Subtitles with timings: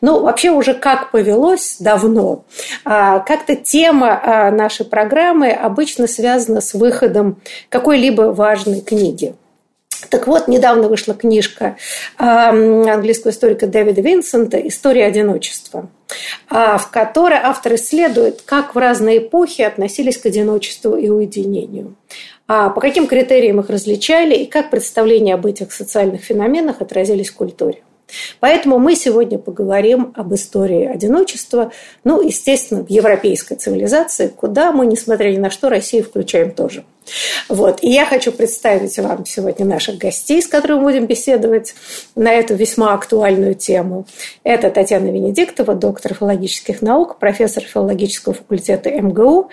[0.00, 2.44] Ну, вообще уже как повелось давно.
[2.84, 9.34] А, как-то тема а, нашей программы обычно связана с выходом какой-либо важной книги.
[10.08, 11.76] Так вот, недавно вышла книжка
[12.16, 15.90] английского историка Дэвида Винсента «История одиночества»,
[16.48, 21.96] а, в которой автор исследует, как в разные эпохи относились к одиночеству и уединению,
[22.48, 27.34] а по каким критериям их различали и как представления об этих социальных феноменах отразились в
[27.34, 27.82] культуре.
[28.40, 31.72] Поэтому мы сегодня поговорим об истории одиночества,
[32.04, 36.84] ну, естественно, в европейской цивилизации, куда мы, несмотря ни на что, Россию включаем тоже.
[37.48, 37.82] Вот.
[37.82, 41.74] И я хочу представить вам сегодня наших гостей, с которыми будем беседовать
[42.14, 44.06] на эту весьма актуальную тему.
[44.44, 49.50] Это Татьяна Венедиктова, доктор филологических наук, профессор филологического факультета МГУ,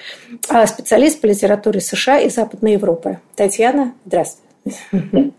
[0.50, 3.20] а специалист по литературе США и Западной Европы.
[3.36, 5.32] Татьяна, здравствуйте.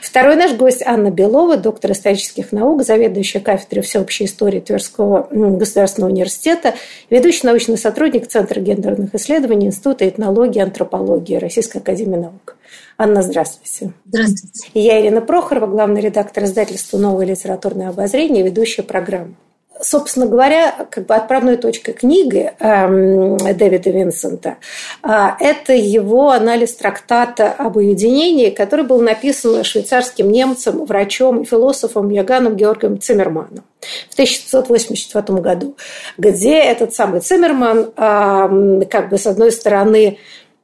[0.00, 6.74] Второй наш гость Анна Белова, доктор исторических наук, заведующая кафедрой всеобщей истории Тверского государственного университета,
[7.10, 12.56] ведущий научный сотрудник Центра гендерных исследований Института этнологии и антропологии Российской академии наук.
[12.96, 13.92] Анна, здравствуйте.
[14.06, 14.68] Здравствуйте.
[14.74, 19.34] Я Ирина Прохорова, главный редактор издательства «Новое литературное обозрение», ведущая программы
[19.80, 24.56] собственно говоря, как бы отправной точкой книги э, Дэвида Винсента
[25.02, 25.08] э,
[25.40, 32.56] это его анализ трактата об уединении, который был написан швейцарским немцем, врачом и философом Яганом
[32.56, 33.64] Георгием Циммерманом
[34.10, 35.76] в 1984 году,
[36.16, 40.18] где этот самый Циммерман, э, как бы с одной стороны,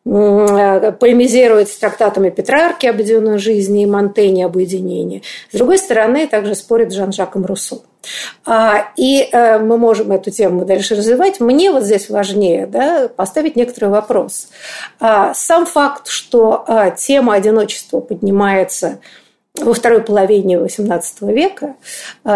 [0.06, 5.22] Э, полемизирует с трактатами Петрарки об объединенной жизни и Монтенье об уединении.
[5.52, 7.82] С другой стороны, также спорит с Жан-Жаком Руссо.
[8.44, 11.40] А, и э, мы можем эту тему дальше развивать.
[11.40, 14.48] Мне вот здесь важнее да, поставить некоторый вопрос.
[14.98, 19.00] А, сам факт, что а, тема одиночества поднимается
[19.54, 21.74] во второй половине XVIII века,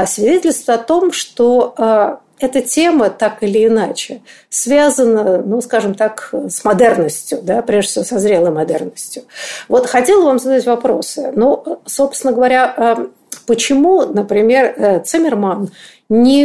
[0.04, 4.20] свидетельствует о том, что эта тема так или иначе
[4.50, 9.22] связана, ну, скажем так, с модерностью, да, прежде всего со зрелой модерностью.
[9.68, 11.32] Вот хотела вам задать вопросы.
[11.36, 13.06] Ну, собственно говоря,
[13.46, 15.70] почему, например, э, Циммерман
[16.08, 16.44] не,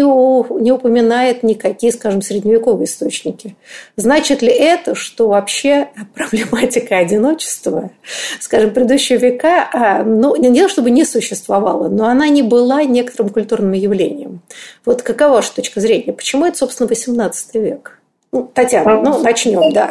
[0.61, 3.55] не упоминает никакие, скажем, средневековые источники.
[3.97, 7.91] Значит ли это, что вообще проблематика одиночества,
[8.39, 13.31] скажем, предыдущие века, а, ну, не то чтобы не существовала, но она не была некоторым
[13.31, 14.41] культурным явлением.
[14.85, 16.13] Вот какова ваша точка зрения?
[16.13, 17.98] Почему это, собственно, XVIII век?
[18.31, 19.89] Ну, Татьяна, ну, начнем, да.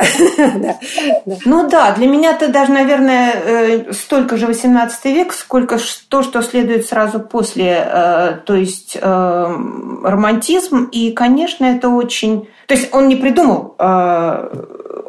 [1.45, 5.79] Ну да, для меня это даже, наверное, э, столько же 18 век, сколько
[6.09, 9.57] то, что следует сразу после, э, то есть э,
[10.05, 10.85] романтизм.
[10.85, 12.49] И, конечно, это очень...
[12.67, 13.75] То есть он не придумал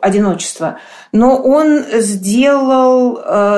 [0.01, 0.79] одиночество,
[1.11, 3.15] но он сделал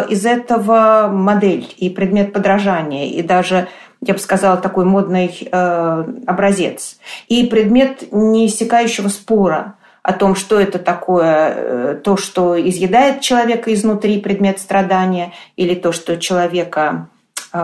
[0.09, 3.67] из этого модель и предмет подражания, и даже
[4.01, 6.97] я бы сказала, такой модный э, образец.
[7.27, 14.19] И предмет неиссякающего спора о том, что это такое, э, то, что изъедает человека изнутри,
[14.19, 17.09] предмет страдания, или то, что человека,
[17.53, 17.57] э,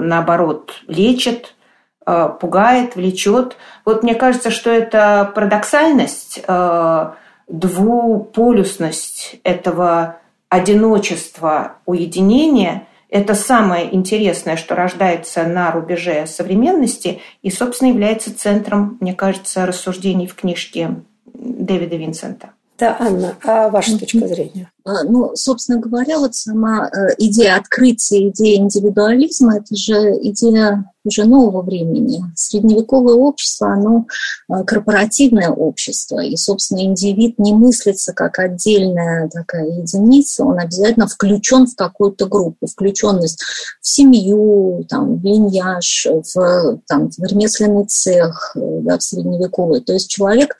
[0.00, 1.56] наоборот, лечит,
[2.06, 3.56] э, пугает, влечет.
[3.84, 7.10] Вот мне кажется, что это парадоксальность, э,
[7.48, 10.18] двуполюсность этого
[10.48, 19.14] одиночества, уединения– это самое интересное, что рождается на рубеже современности и, собственно, является центром, мне
[19.14, 20.96] кажется, рассуждений в книжке
[21.26, 22.50] Дэвида Винсента.
[22.78, 24.70] Да, Анна, а ваша точка зрения?
[24.84, 31.24] А, ну, собственно говоря, вот сама э, идея открытия, идея индивидуализма, это же идея уже
[31.24, 32.22] нового времени.
[32.36, 34.06] Средневековое общество, оно
[34.48, 41.66] э, корпоративное общество, и, собственно, индивид не мыслится как отдельная такая единица, он обязательно включен
[41.66, 43.42] в какую-то группу, включенность
[43.80, 49.80] в семью, там, в линьяж, в, там, в ремесленный цех, э, да, в средневековый.
[49.80, 50.56] То есть человек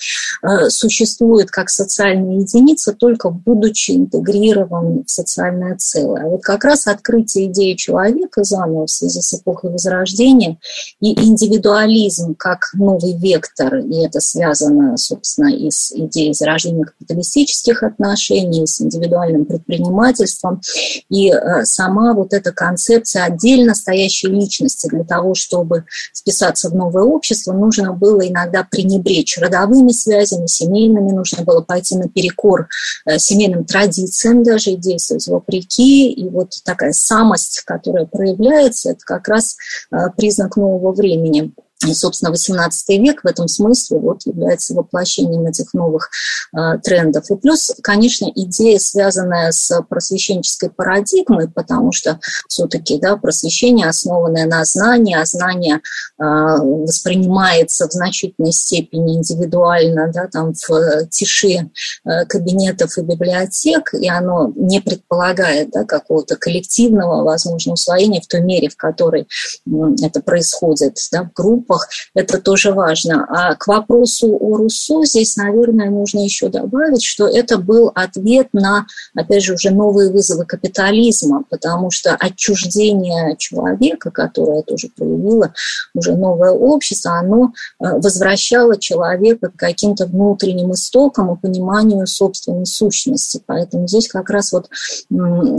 [0.68, 6.26] существует как социальная единица, только будучи интегрирован в социальное целое.
[6.26, 10.58] Вот как раз открытие идеи человека заново в связи с эпохой Возрождения
[11.00, 18.66] и индивидуализм как новый вектор, и это связано, собственно, и с идеей зарождения капиталистических отношений,
[18.66, 20.60] с индивидуальным предпринимательством,
[21.08, 25.84] и э, сама вот эта концепция отдельно стоящей личности для того, чтобы
[26.14, 32.68] вписаться в новое общество, нужно было иногда пренебречь родовыми связями, семейными, нужно было пойти наперекор
[33.06, 33.99] э, семейным традициям
[34.42, 36.12] даже и действовать вопреки.
[36.12, 39.56] И вот такая самость, которая проявляется, это как раз
[39.90, 41.52] э, признак нового времени.
[41.80, 46.10] Собственно, XVIII век в этом смысле вот является воплощением этих новых
[46.54, 47.30] э, трендов.
[47.30, 54.62] И плюс, конечно, идея, связанная с просвещенческой парадигмой, потому что все-таки да, просвещение, основанное на
[54.64, 55.80] знании, а знание э,
[56.22, 61.70] воспринимается в значительной степени индивидуально, да, там в тиши
[62.04, 68.42] э, кабинетов и библиотек, и оно не предполагает да, какого-то коллективного, возможно, усвоения в той
[68.42, 69.70] мере, в которой э,
[70.02, 73.26] это происходит да, в группах, группах, это тоже важно.
[73.28, 78.86] А к вопросу о Руссо здесь, наверное, нужно еще добавить, что это был ответ на,
[79.14, 85.52] опять же, уже новые вызовы капитализма, потому что отчуждение человека, которое тоже проявило
[85.94, 93.42] уже новое общество, оно э, возвращало человека к каким-то внутренним истокам и пониманию собственной сущности.
[93.46, 94.68] Поэтому здесь как раз вот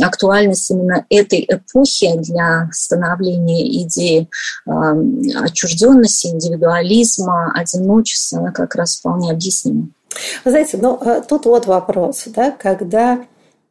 [0.02, 4.28] актуальность именно этой эпохи для становления идеи
[4.66, 9.88] отчужденности отчужденности, индивидуализма, одиночества, она как раз вполне объяснима.
[10.44, 13.20] Вы знаете, ну э, тут вот вопрос, да, когда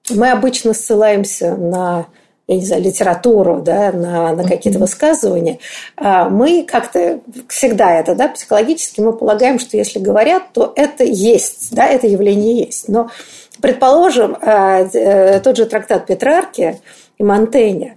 [0.09, 2.07] мы обычно ссылаемся на
[2.49, 5.61] я не знаю, литературу, да, на, на какие-то высказывания,
[5.97, 11.73] а мы как-то всегда это, да, психологически мы полагаем, что если говорят, то это есть,
[11.73, 12.89] да, это явление есть.
[12.89, 13.09] Но,
[13.61, 16.81] предположим, э, э, тот же трактат Петрарки
[17.19, 17.95] и Монтенья,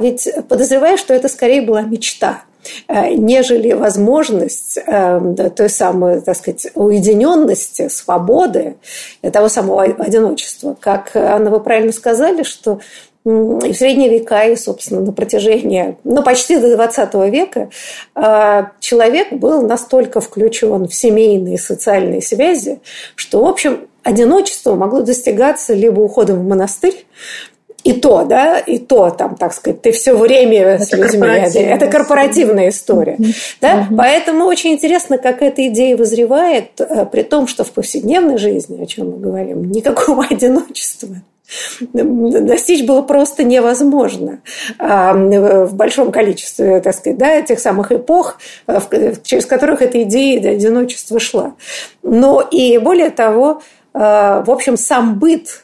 [0.00, 2.53] ведь подозреваю, что это скорее была мечта– Э,
[2.88, 8.76] нежели возможность э, той самой, так сказать, уединенности, свободы,
[9.32, 10.76] того самого одиночества.
[10.80, 12.80] Как, Анна, вы правильно сказали, что
[13.26, 17.70] и в средние века, и, собственно, на протяжении, ну, почти до 20 века
[18.14, 22.80] э, человек был настолько включен в семейные социальные связи,
[23.14, 27.06] что, в общем, одиночество могло достигаться либо уходом в монастырь,
[27.84, 31.28] и то, да, и то, там, так сказать, ты все время это с людьми.
[31.28, 33.16] Это корпоративная история.
[33.16, 33.34] Mm-hmm.
[33.60, 33.74] Да?
[33.74, 33.96] Mm-hmm.
[33.96, 38.86] Поэтому очень интересно, как эта идея вызревает, э, при том, что в повседневной жизни, о
[38.86, 41.16] чем мы говорим, никакого одиночества
[41.92, 44.40] достичь было просто невозможно
[44.78, 48.80] а, в большом количестве, так сказать, да, тех самых эпох, э,
[49.22, 51.52] через которых эта идея одиночества шла.
[52.02, 53.60] Но и более того,
[53.92, 55.63] э, в общем, сам быт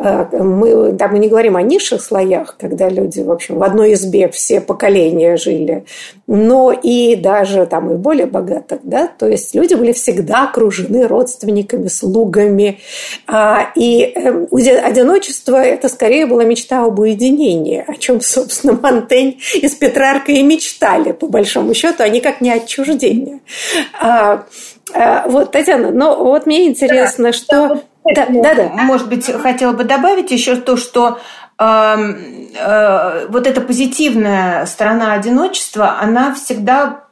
[0.00, 4.30] мы, да, мы не говорим о низших слоях, когда люди, в общем, в одной избе
[4.30, 5.84] все поколения жили,
[6.26, 11.88] но и даже там и более богатых, да, то есть люди были всегда окружены родственниками,
[11.88, 12.78] слугами,
[13.26, 19.68] а, и эм, одиночество– это скорее была мечта об уединении, о чем, собственно, Монтень и
[19.68, 23.40] с Петраркой и мечтали, по большому счету, они как не отчуждение.
[24.00, 24.46] А,
[24.94, 27.82] а, вот, Татьяна, но вот мне интересно, да, что
[28.14, 28.68] да, да, да.
[28.74, 31.18] Может быть, хотела бы добавить еще то, что
[31.58, 37.04] э, э, вот эта позитивная сторона одиночества, она всегда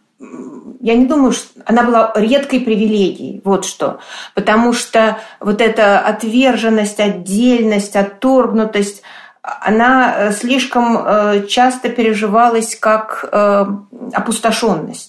[0.80, 3.99] я не думаю, что она была редкой привилегией, вот что.
[4.34, 9.02] Потому что вот эта отверженность, отдельность, отторгнутость,
[9.42, 13.66] она э, слишком э, часто переживалась как э,
[14.12, 15.07] опустошенность.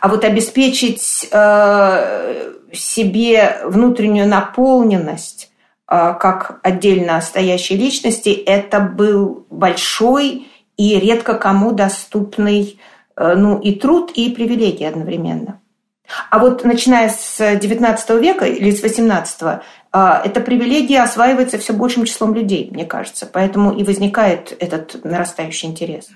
[0.00, 1.30] А вот обеспечить
[2.72, 5.50] себе внутреннюю наполненность
[5.90, 12.78] а, как отдельно стоящей личности, это был большой и редко кому доступный
[13.16, 15.60] э, ну, и труд, и привилегии одновременно.
[16.30, 22.04] А вот начиная с XIX века или с XVIII, а, эта привилегия осваивается все большим
[22.04, 23.26] числом людей, мне кажется.
[23.26, 26.08] Поэтому и возникает этот нарастающий интерес.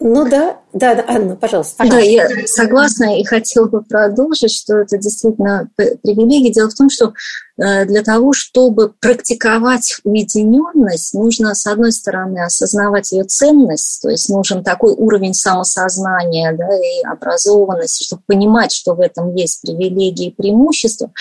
[0.00, 1.84] Ну да, да, да, Анна, пожалуйста.
[1.86, 6.50] Да, я согласна и хотела бы продолжить, что это действительно привилегия.
[6.50, 7.12] Дело в том, что
[7.58, 14.30] э, для того, чтобы практиковать уединенность, нужно, с одной стороны, осознавать ее ценность, то есть
[14.30, 20.34] нужен такой уровень самосознания да, и образованности, чтобы понимать, что в этом есть привилегии и
[20.34, 21.12] преимущества.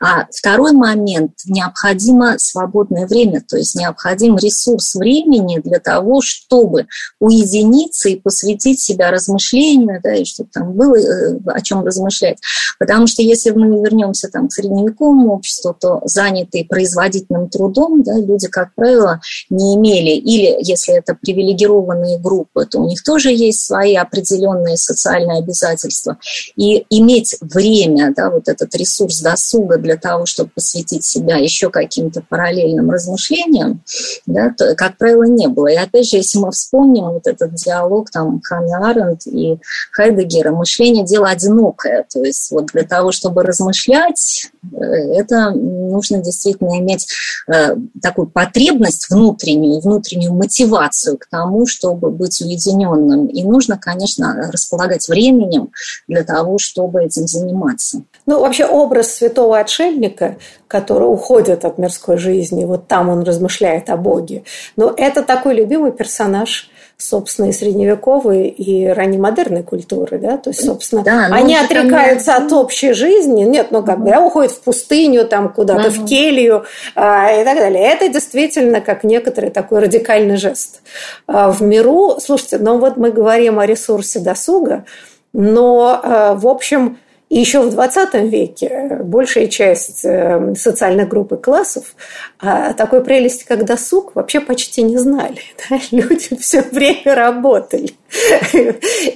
[0.00, 6.86] А второй момент– необходимо свободное время, то есть необходим ресурс времени для того, чтобы
[7.18, 12.38] уединиться и посвятить себя размышлению, да, и чтобы там было э, о чем размышлять.
[12.78, 18.48] Потому что если мы вернемся там, к средневековому обществу, то занятые производительным трудом да, люди,
[18.48, 23.94] как правило, не имели, или если это привилегированные группы, то у них тоже есть свои
[23.94, 26.18] определенные социальные обязательства.
[26.56, 32.22] И иметь время, да, вот этот ресурс досуга для того, чтобы посвятить себя еще каким-то
[32.28, 33.82] параллельным размышлениям,
[34.26, 35.68] да, то, как правило, не было.
[35.68, 39.58] И опять же, если мы вспомним вот этот диалог там Ханна Аренд и
[39.92, 42.06] Хайдегера, мышление– дело одинокое.
[42.12, 47.06] То есть вот для того, чтобы размышлять, э, это нужно действительно иметь
[47.48, 53.26] э, такую потребность внутреннюю, внутреннюю мотивацию к тому, чтобы быть уединенным.
[53.26, 55.70] И нужно, конечно, располагать временем
[56.08, 58.02] для того, чтобы этим заниматься.
[58.26, 60.36] Ну, вообще образ святого отшельника,
[60.68, 64.44] который уходит от мирской жизни, вот там он размышляет о Боге.
[64.76, 66.70] Но это такой любимый персонаж
[67.00, 72.52] собственно, и средневековой, и раннемодерной культуры, да, то есть, собственно, да, ну, они отрекаются от
[72.52, 75.96] общей жизни, нет, ну, как бы, да, уходят в пустыню, там, куда-то угу.
[75.96, 76.64] в келью
[76.94, 77.82] а, и так далее.
[77.82, 80.82] Это действительно как некоторый такой радикальный жест.
[81.26, 84.84] А, в миру, слушайте, ну, вот мы говорим о ресурсе досуга,
[85.32, 86.98] но, а, в общем,
[87.30, 91.94] и еще в 20 веке большая часть э, социальных групп и классов
[92.40, 95.38] о такой прелести, как досуг, вообще почти не знали.
[95.70, 95.78] Да?
[95.92, 97.90] Люди все время работали.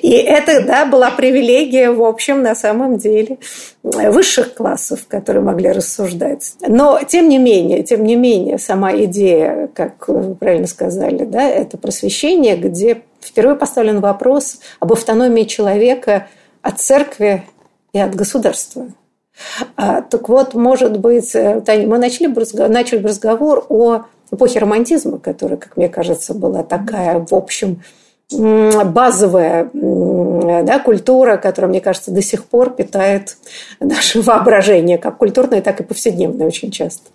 [0.00, 3.38] И это да, была привилегия, в общем, на самом деле,
[3.82, 6.52] высших классов, которые могли рассуждать.
[6.60, 11.76] Но, тем не менее, тем не менее, сама идея, как вы правильно сказали, да, это
[11.76, 16.28] просвещение, где впервые поставлен вопрос об автономии человека
[16.62, 17.42] от церкви
[17.94, 18.88] и от государства.
[19.76, 25.76] А, так вот, может быть, э, мы начали, начали разговор о эпохе романтизма, которая, как
[25.76, 27.82] мне кажется, была такая, в общем,
[28.30, 33.36] базовая да, культура, которая, мне кажется, до сих пор питает
[33.80, 37.10] наше воображение, как культурное, так и повседневное очень часто.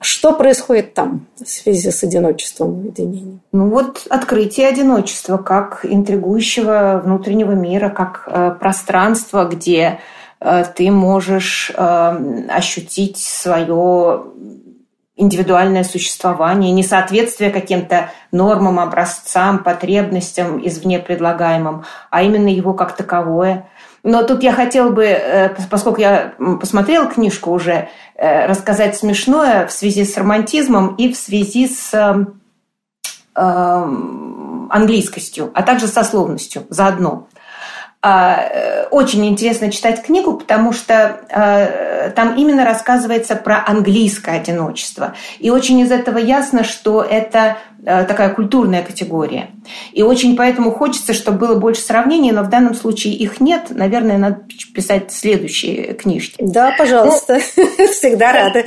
[0.00, 3.40] Что происходит там в связи с одиночеством, уединением?
[3.52, 10.00] Ну вот открытие одиночества как интригующего внутреннего мира, как э, пространство, где
[10.40, 14.24] э, ты можешь э, ощутить свое
[15.20, 23.68] индивидуальное существование, несоответствие каким-то нормам, образцам, потребностям извне предлагаемым, а именно его как таковое.
[24.02, 29.72] Но тут я хотела бы, э, поскольку я посмотрела книжку уже, э, рассказать смешное в
[29.72, 32.24] связи с романтизмом и в связи с э,
[34.70, 37.26] английскостью, а также со словностью заодно.
[38.02, 45.14] А, э, очень интересно читать книгу, потому что э, там именно рассказывается про английское одиночество.
[45.38, 49.50] И очень из этого ясно, что это э, такая культурная категория.
[49.92, 53.66] И очень поэтому хочется, чтобы было больше сравнений, но в данном случае их нет.
[53.68, 56.36] Наверное, надо писать следующие книжки.
[56.38, 57.38] Да, пожалуйста.
[57.54, 58.64] Ну, Всегда рада.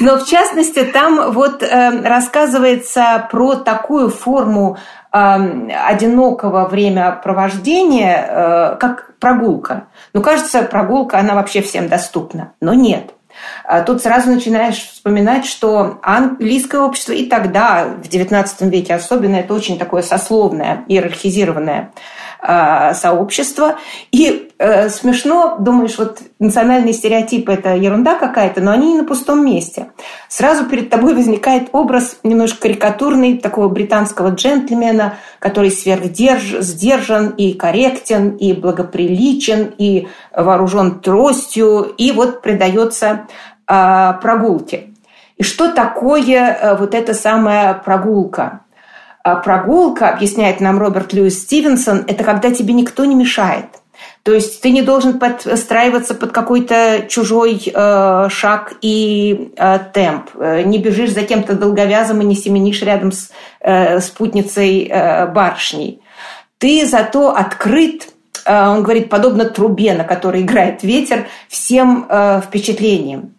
[0.00, 4.78] Но в частности, там вот рассказывается про такую форму
[5.14, 9.86] одинокого времяпровождения, э, как прогулка.
[10.12, 12.52] Ну, кажется, прогулка, она вообще всем доступна.
[12.60, 13.14] Но нет.
[13.64, 19.54] А тут сразу начинаешь вспоминать, что английское общество и тогда, в XIX веке особенно, это
[19.54, 21.92] очень такое сословное, иерархизированное
[22.94, 23.78] сообщества.
[24.12, 29.44] И э, смешно, думаешь, вот национальные стереотипы– это ерунда какая-то, но они не на пустом
[29.44, 29.88] месте.
[30.28, 38.30] Сразу перед тобой возникает образ немножко карикатурный такого британского джентльмена, который сверхдерж, сдержан и корректен,
[38.30, 43.26] и благоприличен, и вооружен тростью, и вот предается
[43.66, 44.90] э, прогулке.
[45.36, 48.60] И что такое э, вот эта самая прогулка?
[49.24, 53.64] А прогулка, объясняет нам Роберт Льюис Стивенсон, это когда тебе никто не мешает.
[54.22, 60.28] То есть ты не должен подстраиваться под какой-то чужой э, шаг и э, темп.
[60.34, 66.02] Э, не бежишь за кем-то долговязым и не семенишь рядом с э, спутницей э, барышней.
[66.58, 68.08] Ты зато открыт,
[68.44, 73.33] э, он говорит, подобно трубе, на которой играет ветер, всем э, впечатлениям.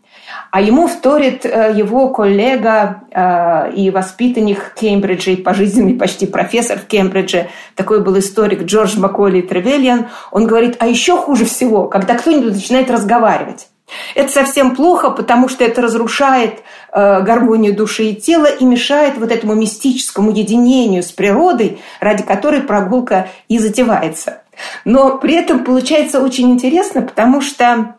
[0.55, 6.85] А ему вторит э, его коллега э, и воспитанник Кембриджа, и пожизненный почти профессор в
[6.85, 10.07] Кембридже, такой был историк Джордж Макколи Тревельян.
[10.31, 13.67] Он говорит, а еще хуже всего, когда кто-нибудь начинает разговаривать.
[14.15, 16.62] Это совсем плохо, потому что это разрушает
[16.93, 22.62] э, гармонию души и тела и мешает вот этому мистическому единению с природой, ради которой
[22.62, 24.41] прогулка и затевается.
[24.85, 27.95] Но при этом получается очень интересно, потому что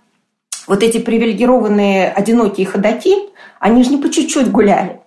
[0.67, 3.15] вот эти привилегированные одинокие ходаки,
[3.61, 5.01] они же не по чуть-чуть гуляли.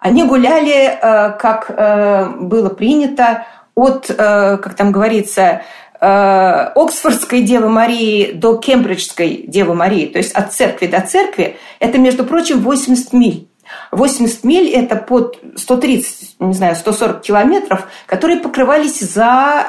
[0.00, 5.62] Они гуляли, э, как э, было принято, от, э, как там говорится,
[6.00, 12.24] Оксфордской Девы Марии до Кембриджской Девы Марии, то есть от церкви до церкви, это, между
[12.24, 13.48] прочим, 80 миль.
[13.90, 19.66] 80 миль– это под 130, не знаю, 140 километров, которые покрывались за...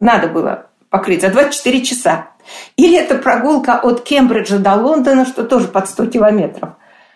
[0.00, 2.28] Надо было покрыть за 24 часа.
[2.76, 6.68] Или это прогулка от Кембриджа до Лондона, что тоже под 100 километров.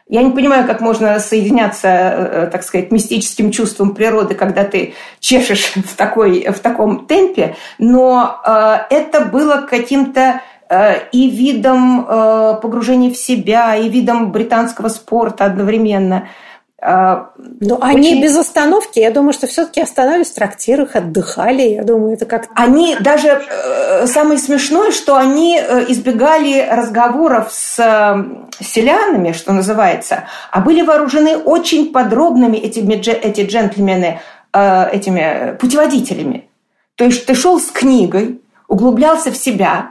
[0.08, 5.72] Я не понимаю, как можно соединяться, э, так сказать, мистическим чувством природы, когда ты чешешь
[5.76, 13.12] в, такой, в таком темпе, но э, это было каким-то э, и видом э, погружения
[13.12, 16.26] в себя, и видом британского спорта одновременно–
[16.80, 17.88] а, Но очень...
[17.88, 21.62] они без остановки, я думаю, что все-таки останавливались в трактирах, отдыхали.
[21.62, 27.80] Я думаю, это как Они даже э, самое смешное, что они э, избегали разговоров с
[27.80, 34.20] э, селянами, что называется, а были вооружены очень подробными этими, эти джентльмены
[34.50, 36.48] этими путеводителями.
[36.94, 39.90] То есть ты шел с книгой, углублялся в себя,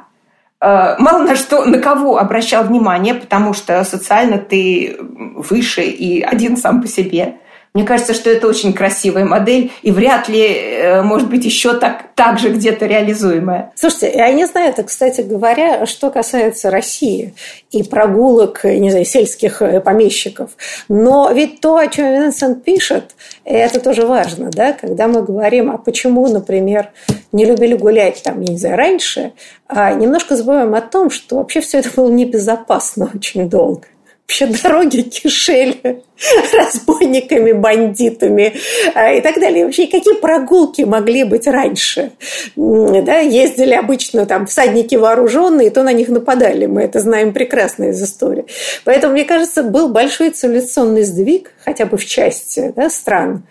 [0.62, 6.82] мало на что, на кого обращал внимание, потому что социально ты выше и один сам
[6.82, 7.38] по себе.
[7.78, 12.06] Мне кажется, что это очень красивая модель и вряд ли, э, может быть, еще так,
[12.16, 13.72] так же где-то реализуемая.
[13.76, 17.36] Слушайте, я не знаю, это, кстати говоря, что касается России
[17.70, 20.50] и прогулок, не знаю, сельских э, помещиков.
[20.90, 23.12] Но ведь то, о чем Винсент пишет,
[23.44, 26.90] это тоже важно, да, когда мы говорим, а почему, например,
[27.32, 29.34] не любили гулять там, не знаю, раньше,
[29.68, 33.86] а немножко забываем о том, что вообще все это было небезопасно очень долго.
[34.28, 36.04] Вообще дороги кишели
[36.54, 38.54] разбойниками, бандитами
[38.94, 39.64] а, и так далее.
[39.64, 42.12] Вообще, какие прогулки могли быть раньше?
[42.58, 46.66] Да, ездили обычно там всадники вооруженные, то на них нападали.
[46.66, 48.46] Мы это знаем прекрасно из истории.
[48.84, 53.44] Поэтому, мне кажется, был большой цивилизационный сдвиг, хотя бы в части да, стран,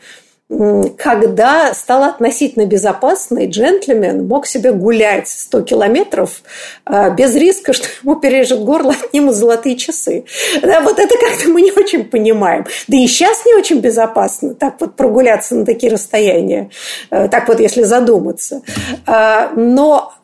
[0.48, 6.42] когда стало относительно безопасно, и джентльмен мог себе гулять 100 километров
[6.84, 10.24] а, без риска, что ему перережет горло, отнимут золотые часы.
[10.62, 12.64] Да, вот это как-то мы не очень понимаем.
[12.86, 16.70] Да и сейчас не очень безопасно так вот прогуляться на такие расстояния,
[17.10, 18.62] э, так вот если задуматься.
[19.04, 20.14] А, но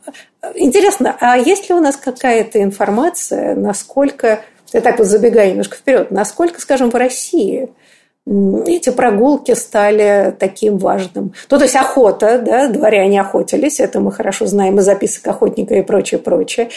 [0.55, 6.13] интересно, а есть ли у нас какая-то информация, насколько, я так вот забегаю немножко вперед,
[6.13, 7.71] насколько, скажем, в России–
[8.25, 11.33] эти прогулки стали таким важным.
[11.51, 15.83] Ну, то есть охота, да, дворяне охотились, это мы хорошо знаем из записок охотника и
[15.83, 16.69] прочее, прочее.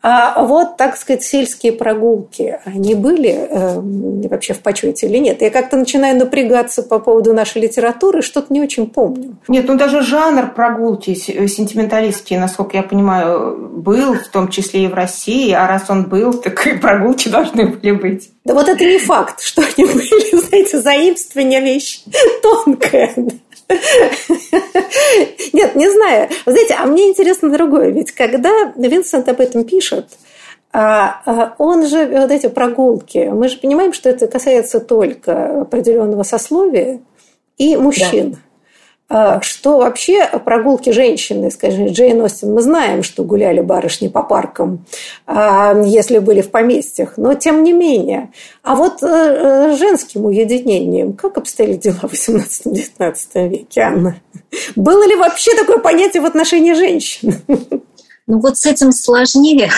[0.00, 5.42] А вот, так сказать, сельские прогулки, они были э, вообще в почете или нет?
[5.42, 9.36] Я как-то начинаю напрягаться по поводу нашей литературы, что-то не очень помню.
[9.48, 14.94] Нет, ну даже жанр прогулки сентименталистский, насколько я понимаю, был, в том числе и в
[14.94, 18.30] России, а раз он был, так и прогулки должны были быть.
[18.44, 22.02] Да вот это не факт, что они были, знаете, заимствование вещь
[22.42, 23.14] тонкая.
[25.52, 26.28] Нет, не знаю.
[26.46, 27.90] Знаете, а мне интересно другое.
[27.90, 30.08] Ведь когда Винсент об этом пишет,
[30.72, 36.22] а, а он же, вот эти прогулки, мы же понимаем, что это касается только определенного
[36.22, 37.00] сословия
[37.58, 38.32] и мужчин.
[38.32, 38.38] Да.
[39.14, 44.86] А, что вообще прогулки женщины, скажем, Джейн Остин, мы знаем, что гуляли барышни по паркам,
[45.26, 48.32] а, если были в поместьях, но тем не менее.
[48.62, 54.16] А вот э, э, женским уединением, как обстояли дела в 18-19 веке, Анна?
[54.76, 57.34] Было ли вообще такое понятие в отношении женщин?
[58.26, 59.70] Ну вот с этим сложнее.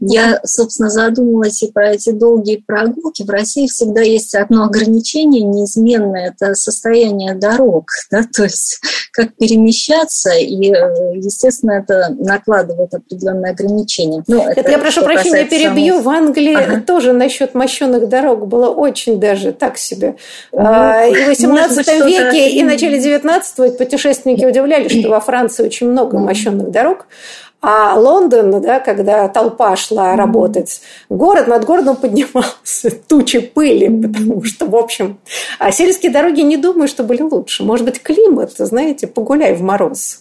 [0.00, 3.22] Я, собственно, задумалась и про эти долгие прогулки.
[3.22, 7.86] В России всегда есть одно ограничение неизменное– это состояние дорог.
[8.10, 8.22] Да?
[8.32, 8.80] То есть
[9.12, 14.22] как перемещаться, и, естественно, это накладывает определенные ограничения.
[14.26, 15.98] Ну, это, это я прошу прощения, перебью.
[15.98, 16.02] Самого...
[16.02, 16.80] В Англии ага.
[16.80, 20.16] тоже насчет мощенных дорог было очень даже так себе.
[20.52, 25.20] Ну, а, и в 18 быть, веке, и в начале 19 путешественники удивлялись, что во
[25.20, 27.06] Франции очень много мощенных дорог.
[27.66, 34.66] А Лондон, да, когда толпа шла работать, город над городом поднимался тучи пыли, потому что,
[34.66, 35.18] в общем,
[35.58, 37.62] а сельские дороги не думаю, что были лучше.
[37.62, 40.18] Может быть, климат, знаете, погуляй в мороз.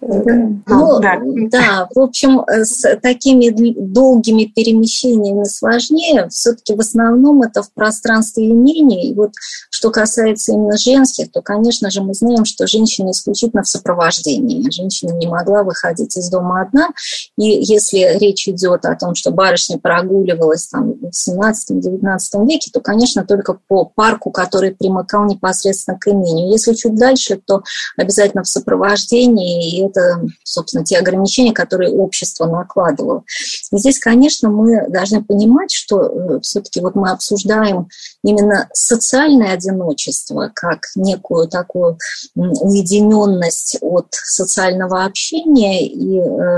[0.00, 0.34] Да.
[0.66, 1.20] Ну, да.
[1.50, 6.28] да, в общем, с такими долгими перемещениями сложнее.
[6.30, 9.10] Все-таки в основном это в пространстве имения.
[9.10, 9.32] И вот
[9.70, 14.70] что касается именно женских, то, конечно же, мы знаем, что женщина исключительно в сопровождении.
[14.70, 16.88] Женщина не могла выходить из дома одна, одна.
[17.36, 23.24] И если речь идет о том, что барышня прогуливалась там, в 17-19 веке, то, конечно,
[23.24, 26.50] только по парку, который примыкал непосредственно к имению.
[26.50, 27.62] Если чуть дальше, то
[27.96, 33.24] обязательно в сопровождении, и это, собственно, те ограничения, которые общество накладывало.
[33.72, 37.88] И здесь, конечно, мы должны понимать, что э, все-таки вот мы обсуждаем
[38.22, 41.98] именно социальное одиночество как некую такую
[42.34, 46.57] уединенность от социального общения и э,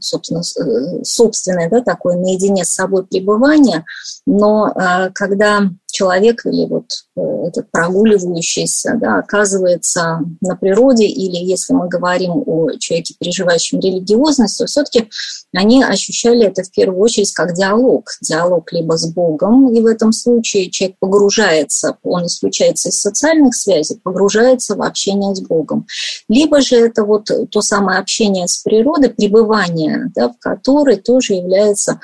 [0.00, 3.84] собственно, э, собственное, да, такое наедине с собой пребывание,
[4.26, 11.74] но э, когда человек или вот э, этот прогуливающийся да, оказывается на природе, или если
[11.74, 15.08] мы говорим о человеке, переживающем религиозность, то все-таки
[15.54, 18.08] они ощущали это в первую очередь как диалог.
[18.22, 24.00] Диалог либо с Богом, и в этом случае человек погружается, он исключается из социальных связей,
[24.02, 25.86] погружается в общение с Богом.
[26.28, 32.00] Либо же это вот то самое общение с природой, пребывание, да, в которой тоже является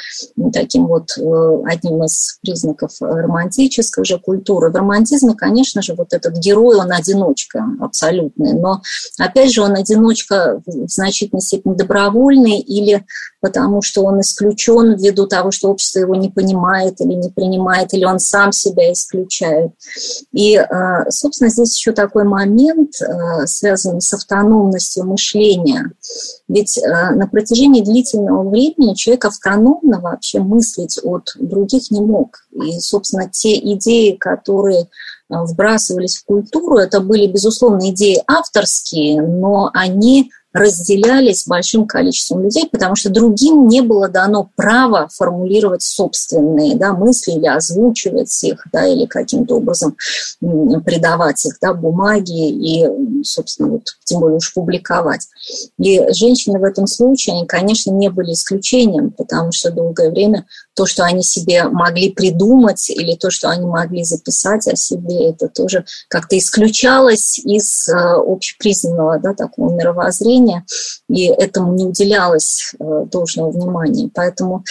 [0.53, 4.71] таким вот э, одним из признаков романтической уже культуры.
[4.71, 8.83] В романтизме, конечно же, вот этот герой, он одиночка абсолютный, но,
[9.19, 13.05] опять же, он одиночка в значительной степени добровольный или
[13.41, 18.05] потому что он исключен ввиду того, что общество его не понимает или не принимает, или
[18.05, 19.73] он сам себя исключает.
[20.33, 25.91] И, а, собственно, здесь еще такой момент, а, связанный с автономностью мышления.
[26.49, 32.39] Ведь а, на протяжении длительного времени человек автономно вообще мыслить от других не мог.
[32.53, 34.89] И, собственно, те идеи, которые
[35.29, 42.97] вбрасывались в культуру, это были, безусловно, идеи авторские, но они разделялись большим количеством людей, потому
[42.97, 49.07] что другим не было дано право формулировать собственные да, мысли или озвучивать их, да, или
[49.07, 49.97] каким-то образом
[50.41, 52.87] придавать их да, бумаге и,
[53.23, 55.29] собственно, вот, тем более уж публиковать.
[55.79, 60.47] И женщины в этом случае, они, конечно, не были исключением, потому что долгое время
[60.79, 65.49] то, что они себе могли придумать или то, что они могли записать о себе, это
[65.49, 70.65] тоже как-то исключалось из э, общепризнанного да, такого мировоззрения,
[71.09, 74.09] и этому не уделялось э, должного внимания.
[74.15, 74.63] Поэтому,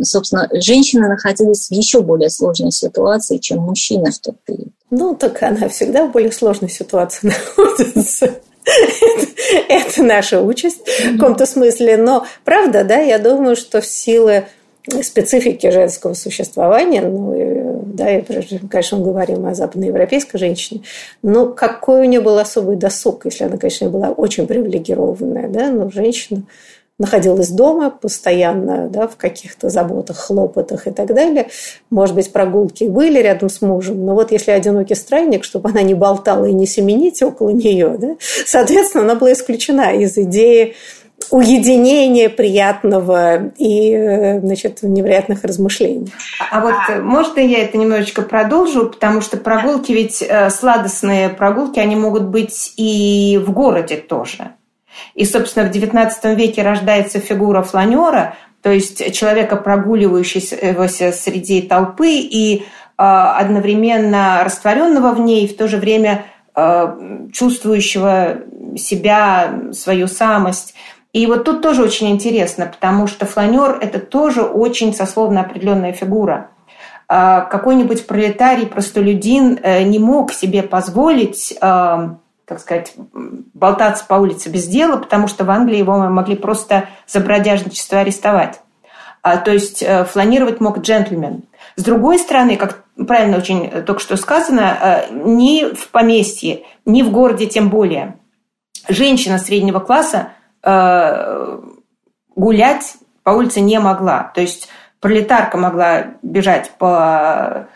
[0.00, 4.72] собственно, женщины находились в еще более сложной ситуации, чем мужчины в тот период.
[4.88, 7.26] Ну, так она всегда в более сложной ситуации
[7.58, 8.30] находится.
[9.68, 11.98] Это наша участь в каком-то смысле.
[11.98, 14.46] Но правда, да, я думаю, что в силы
[15.02, 18.22] специфики женского существования, ну, да, и,
[18.68, 20.82] конечно, мы говорим о западноевропейской женщине,
[21.22, 25.90] но какой у нее был особый досуг, если она, конечно, была очень привилегированная, да, но
[25.90, 26.42] женщина
[26.98, 31.48] находилась дома постоянно, да, в каких-то заботах, хлопотах и так далее.
[31.90, 35.94] Может быть, прогулки были рядом с мужем, но вот если одинокий странник, чтобы она не
[35.94, 38.16] болтала и не семенить около нее, да,
[38.46, 40.74] соответственно, она была исключена из идеи
[41.30, 46.12] уединения приятного и э, значит, невероятных размышлений.
[46.50, 47.00] А вот а.
[47.00, 52.72] можно я это немножечко продолжу, потому что прогулки ведь э, сладостные прогулки, они могут быть
[52.76, 54.52] и в городе тоже.
[55.14, 62.58] И, собственно, в XIX веке рождается фигура фланера, то есть человека, прогуливающегося среди толпы и
[62.58, 62.62] э,
[62.96, 66.26] одновременно растворенного в ней, в то же время
[67.32, 68.38] чувствующего
[68.76, 70.74] себя, свою самость.
[71.14, 76.50] И вот тут тоже очень интересно, потому что фланер– это тоже очень сословно определенная фигура.
[77.06, 82.10] А, какой-нибудь пролетарий, простолюдин э, не мог себе позволить так
[82.48, 82.94] э, сказать,
[83.54, 88.60] болтаться по улице без дела, потому что в Англии его могли просто за бродяжничество арестовать.
[89.22, 91.44] А, то есть э, фланировать мог джентльмен.
[91.76, 97.46] С другой стороны, как правильно очень только что сказано, ни в поместье, ни в городе
[97.46, 98.16] тем более.
[98.88, 100.30] Женщина среднего класса
[100.64, 101.58] Э,
[102.34, 104.32] гулять по улице не могла.
[104.34, 104.68] То есть
[105.00, 107.68] пролетарка могла бежать по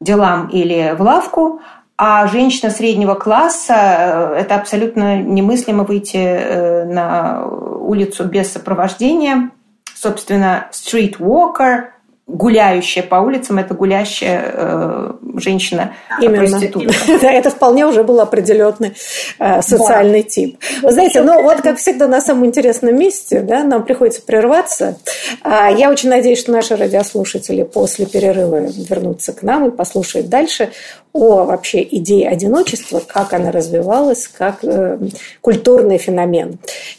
[0.00, 1.60] делам или в лавку,
[1.96, 9.50] а женщина среднего класса э,– это абсолютно немыслимо выйти э, на улицу без сопровождения.
[9.94, 11.91] Собственно, street walker,
[12.26, 16.94] гуляющая по улицам, это гулящая э, женщина проститутка.
[17.20, 18.94] Да, это вполне уже был определенный
[19.38, 20.28] э, социальный да.
[20.28, 20.58] тип.
[20.82, 24.96] Вы знаете, ну вот как всегда на самом интересном месте, да, нам приходится прерваться.
[25.42, 30.70] А, я очень надеюсь, что наши радиослушатели после перерыва вернутся к нам и послушают дальше
[31.12, 34.98] о вообще идее одиночества, как она развивалась, как э,
[35.40, 36.58] культурный феномен.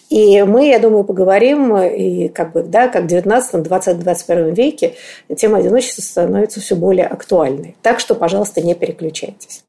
[0.09, 4.93] И мы, я думаю, поговорим, и как бы, да, как в 19, 20, 21 веке
[5.35, 7.75] тема одиночества становится все более актуальной.
[7.81, 9.63] Так что, пожалуйста, не переключайтесь.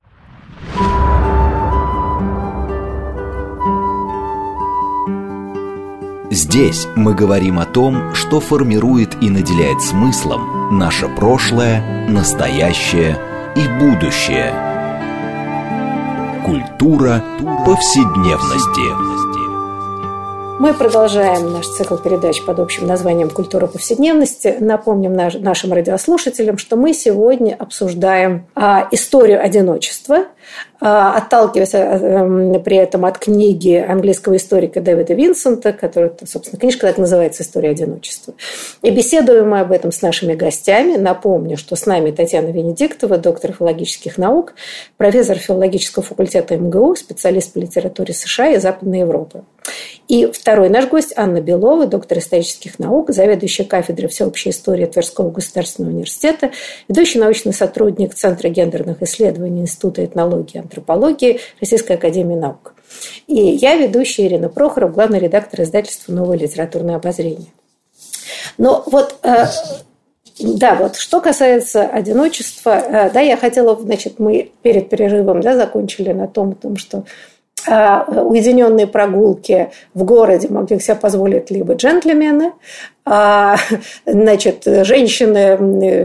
[6.30, 13.16] Здесь мы говорим о том, что формирует и наделяет смыслом наше прошлое, настоящее
[13.56, 14.52] и будущее.
[16.44, 17.22] Культура
[17.64, 19.14] повседневности.
[20.60, 24.56] Мы продолжаем наш цикл передач под общим названием «Культура повседневности».
[24.60, 30.26] Напомним нашим радиослушателям, что мы сегодня обсуждаем а, историю одиночества–
[30.80, 36.98] отталкиваясь э, эм, при этом от книги английского историка Дэвида Винсента, которая, собственно, книжка так
[36.98, 38.34] называется «История одиночества».
[38.82, 40.96] И беседуем мы об этом с нашими гостями.
[40.96, 44.54] Напомню, что с нами Татьяна Венедиктова, доктор филологических наук,
[44.96, 49.44] профессор филологического факультета МГУ, специалист по литературе США и Западной Европы.
[50.08, 55.92] И второй наш гость Анна Белова, доктор исторических наук, заведующая кафедрой всеобщей истории Тверского государственного
[55.92, 56.50] университета,
[56.88, 62.74] ведущий научный сотрудник Центра гендерных исследований Института этнологии антропологии Российской академии наук.
[63.26, 67.52] И я ведущая Ирина Прохоров, главный редактор издательства «Новое литературное обозрение».
[68.58, 69.46] Но вот э,
[70.38, 76.12] да, вот что касается одиночества, э, да, я хотела, значит, мы перед перерывом, да, закончили
[76.12, 77.04] на том, том что
[77.66, 82.52] уединенные прогулки в городе могли себе позволить либо джентльмены,
[83.06, 83.56] а,
[84.06, 85.58] значит, женщины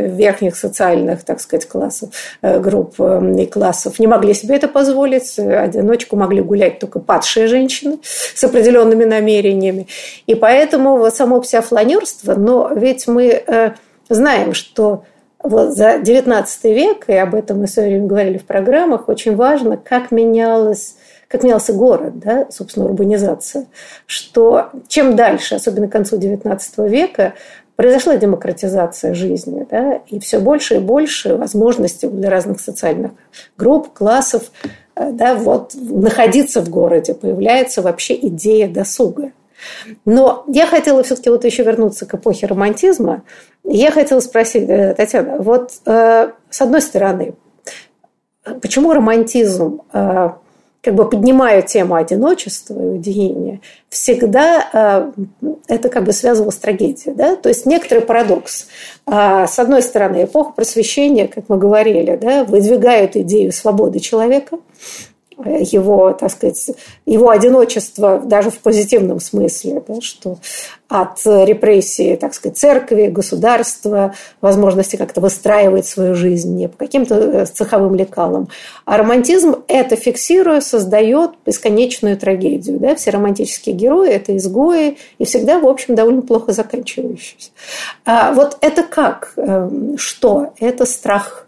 [0.09, 2.09] верхних социальных, так сказать, классов,
[2.41, 5.39] э, групп э, и классов не могли себе это позволить.
[5.39, 9.87] Одиночку могли гулять только падшие женщины с определенными намерениями.
[10.27, 13.71] И поэтому вот само псиофланерство, но ведь мы э,
[14.09, 15.03] знаем, что
[15.41, 19.77] вот за XIX век, и об этом мы все время говорили в программах, очень важно,
[19.77, 20.95] как менялось
[21.29, 23.67] как менялся город, да, собственно, урбанизация,
[24.07, 27.35] что чем дальше, особенно к концу XIX века,
[27.75, 33.11] произошла демократизация жизни, да, и все больше и больше возможностей для разных социальных
[33.57, 34.51] групп, классов,
[34.95, 39.31] э, да, вот, находиться в городе, появляется вообще идея досуга.
[40.05, 43.21] Но я хотела все-таки вот еще вернуться к эпохе романтизма.
[43.63, 47.35] Я хотела спросить, э, Татьяна, вот э, с одной стороны,
[48.61, 49.81] почему романтизм
[50.81, 55.11] как бы поднимая тему одиночества и уединения, всегда
[55.41, 57.13] э, это как бы связывалось с трагедией.
[57.15, 57.35] Да?
[57.35, 58.67] То есть некоторый парадокс.
[59.05, 64.59] А, с одной стороны, эпоха просвещения, как мы говорили, да, выдвигает идею свободы человека,
[65.45, 66.71] его, так сказать,
[67.05, 70.37] его одиночество даже в позитивном смысле, да, что
[70.89, 77.45] от репрессии, так сказать, церкви, государства, возможности как-то выстраивать свою жизнь не по каким-то э,
[77.45, 78.49] цеховым лекалам.
[78.85, 82.79] А романтизм это фиксируя, создает бесконечную трагедию.
[82.79, 82.95] Да?
[82.95, 87.51] Все романтические герои– это изгои, и всегда, в общем, довольно плохо заканчивающиеся.
[88.05, 89.33] А вот это как?
[89.37, 90.53] Эм, что?
[90.59, 91.45] Это страх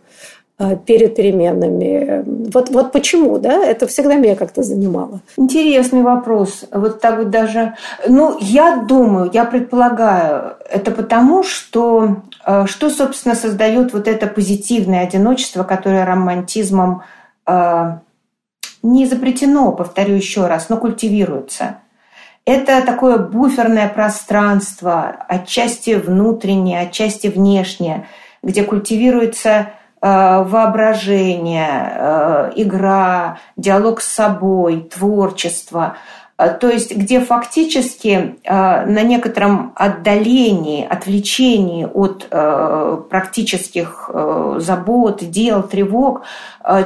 [0.85, 2.23] перед переменами.
[2.53, 3.63] Вот, вот почему, да?
[3.65, 5.21] Это всегда меня как-то занимало.
[5.37, 6.65] Интересный вопрос.
[6.71, 7.75] Вот так вот даже...
[8.07, 15.03] Ну, я думаю, я предполагаю, это потому, что э, что, собственно, создает вот это позитивное
[15.03, 17.03] одиночество, которое романтизмом
[17.47, 17.97] э,
[18.83, 21.77] не запретено, повторю еще раз, но культивируется.
[22.45, 28.07] Это такое буферное пространство, отчасти внутреннее, отчасти внешнее,
[28.41, 35.95] где культивируется Э, воображение, э, игра, диалог с собой, творчество.
[36.37, 42.29] Э, то есть где фактически на некотором отдалении, отвлечении от
[43.09, 44.09] практических
[44.57, 46.23] забот, дел, тревог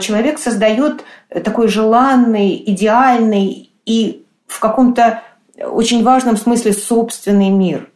[0.02, 1.06] человек создает
[1.44, 5.22] такой желанный, идеальный и в каком-то
[5.58, 7.90] очень важном смысле собственный мир.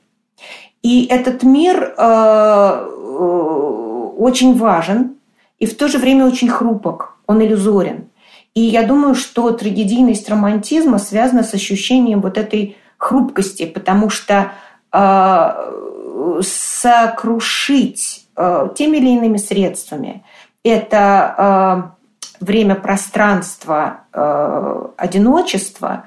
[0.81, 1.93] И этот мир
[4.19, 5.15] очень важен
[5.59, 8.09] и в то же время очень хрупок, он иллюзорен.
[8.53, 14.51] И я думаю, что трагедийность романтизма связана с ощущением вот этой хрупкости, потому что
[14.91, 20.23] э, сокрушить э, теми или иными средствами
[20.63, 21.93] это
[22.41, 26.05] э, время пространства э, одиночества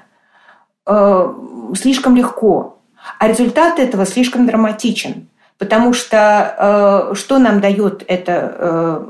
[0.87, 1.35] э,
[1.75, 2.79] слишком легко,
[3.19, 5.29] а результат этого слишком драматичен.
[5.63, 9.05] Потому что э, что нам дает это э,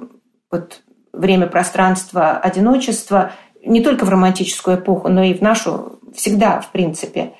[0.50, 0.82] вот,
[1.14, 3.32] время, пространство, одиночество,
[3.64, 7.32] не только в романтическую эпоху, но и в нашу, всегда, в принципе.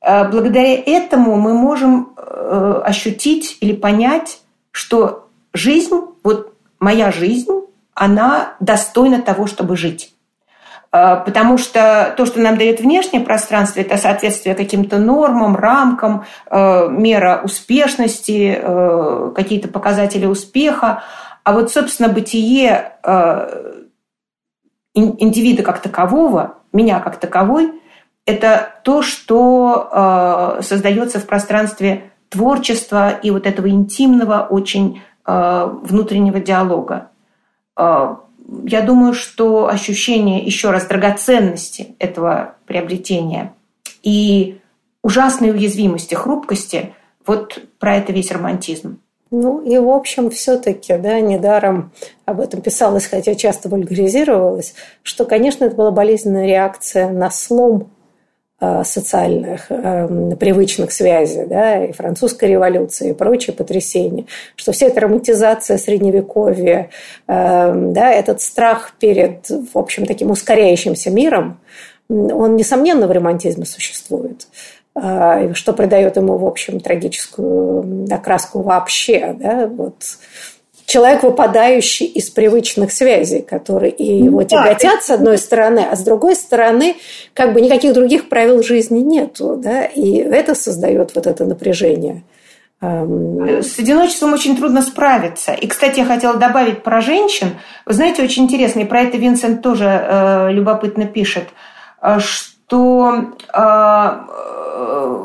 [0.00, 4.38] Э, благодаря этому мы можем э, ощутить или понять,
[4.70, 7.50] что жизнь, вот моя жизнь,
[7.92, 10.13] она достойна того, чтобы жить.
[10.94, 16.88] Э, потому что то, что нам дает внешнее пространство, это соответствие каким-то нормам, рамкам, э,
[16.88, 21.02] мера успешности, э, какие-то показатели успеха.
[21.42, 22.92] А вот, собственно, бытие
[24.94, 27.82] индивида как такового, меня как таковой,
[28.24, 37.10] это то, что создается в пространстве творчества и вот этого интимного, очень внутреннего диалога
[38.64, 43.54] я думаю, что ощущение, еще раз, драгоценности этого приобретения
[44.02, 44.58] и
[45.02, 46.94] ужасной уязвимости, хрупкости,
[47.26, 48.98] вот про это весь романтизм.
[49.30, 51.92] Ну и, в общем, все-таки, да, недаром
[52.24, 57.90] об этом писалось, хотя часто вульгаризировалось, что, конечно, это была болезненная реакция на слом
[58.84, 65.76] социальных, э, привычных связей, да, и французской революции, и прочие потрясения, что вся эта романтизация
[65.76, 66.90] средневековья,
[67.26, 71.58] э, да, этот страх перед, в общем, таким ускоряющимся миром,
[72.08, 74.46] он, несомненно, в романтизме существует
[75.54, 79.34] что придает ему, в общем, трагическую окраску вообще.
[79.36, 79.66] Да?
[79.66, 80.04] Вот
[80.86, 86.02] человек, выпадающий из привычных связей, которые и его ну, тяготят, с одной стороны, а с
[86.02, 86.96] другой стороны,
[87.32, 92.22] как бы никаких других правил жизни нету, да, и это создает вот это напряжение.
[92.80, 95.52] С одиночеством очень трудно справиться.
[95.52, 97.56] И, кстати, я хотела добавить про женщин.
[97.86, 101.44] Вы знаете, очень интересно, и про это Винсент тоже э, любопытно пишет,
[102.02, 104.20] э, что э,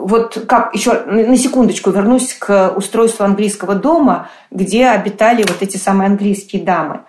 [0.05, 6.07] вот как еще на секундочку вернусь к устройству английского дома, где обитали вот эти самые
[6.07, 7.01] английские дамы.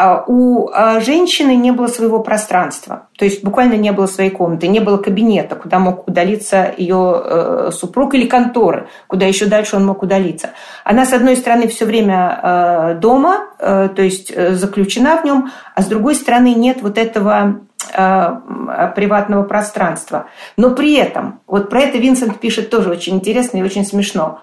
[0.00, 4.68] А у а, женщины не было своего пространства, то есть буквально не было своей комнаты,
[4.68, 9.84] не было кабинета, куда мог удалиться ее э, супруг или конторы, куда еще дальше он
[9.84, 10.50] мог удалиться.
[10.84, 15.82] Она, с одной стороны, все время э, дома, э, то есть заключена в нем, а
[15.82, 20.26] с другой стороны нет вот этого приватного пространства.
[20.56, 24.40] Но при этом, вот про это Винсент пишет тоже очень интересно и очень смешно,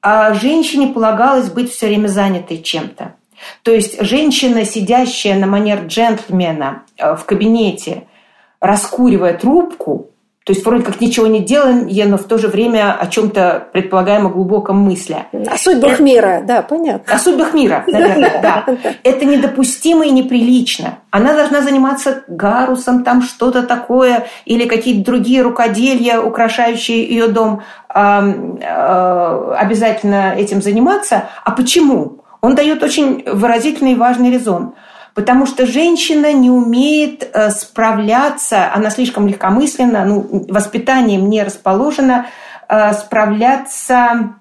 [0.00, 3.14] а женщине полагалось быть все время занятой чем-то.
[3.62, 8.04] То есть женщина, сидящая на манер джентльмена э, в кабинете,
[8.60, 10.10] раскуривая трубку,
[10.44, 14.28] то есть вроде как ничего не делая, но в то же время о чем-то предполагаемо
[14.28, 15.24] глубоком мысли.
[15.32, 16.02] О судьбах это...
[16.02, 17.14] мира, да, понятно.
[17.14, 18.64] О судьбах мира, наверное, да.
[19.04, 20.98] Это недопустимо и неприлично.
[21.10, 30.34] Она должна заниматься гарусом, там что-то такое, или какие-то другие рукоделья, украшающие ее дом, обязательно
[30.36, 31.28] этим заниматься.
[31.44, 32.24] А почему?
[32.40, 34.74] Он дает очень выразительный и важный резон.
[35.14, 42.26] Потому что женщина не умеет э, справляться, она слишком легкомысленна, ну, воспитанием не расположена
[42.68, 44.36] э, справляться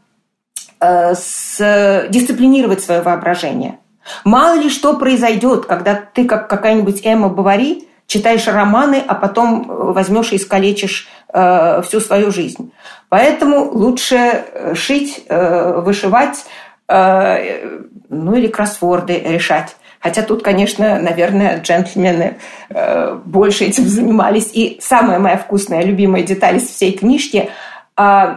[0.79, 3.79] э, с дисциплинировать свое воображение.
[4.23, 10.33] Мало ли что произойдет, когда ты, как какая-нибудь Эмма Бавари, читаешь романы, а потом возьмешь
[10.33, 12.73] и искалечишь всю свою жизнь.
[13.07, 16.45] Поэтому лучше шить, вышивать,
[16.89, 19.77] ну или кроссворды решать.
[20.01, 22.37] Хотя тут, конечно, наверное, джентльмены
[22.69, 24.49] э, больше этим занимались.
[24.53, 27.49] И самая моя вкусная, любимая деталь из всей книжки
[27.97, 28.35] э,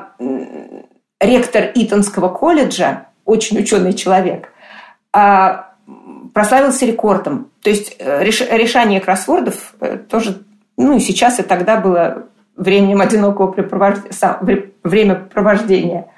[1.20, 4.50] ректор Итонского колледжа, очень ученый человек,
[5.14, 5.56] э,
[6.34, 7.50] прославился рекордом.
[7.62, 10.42] То есть э, реш, решение кроссвордов э, тоже,
[10.76, 13.54] ну и сейчас, и тогда было временем одинокого
[14.82, 16.08] времяпровождения.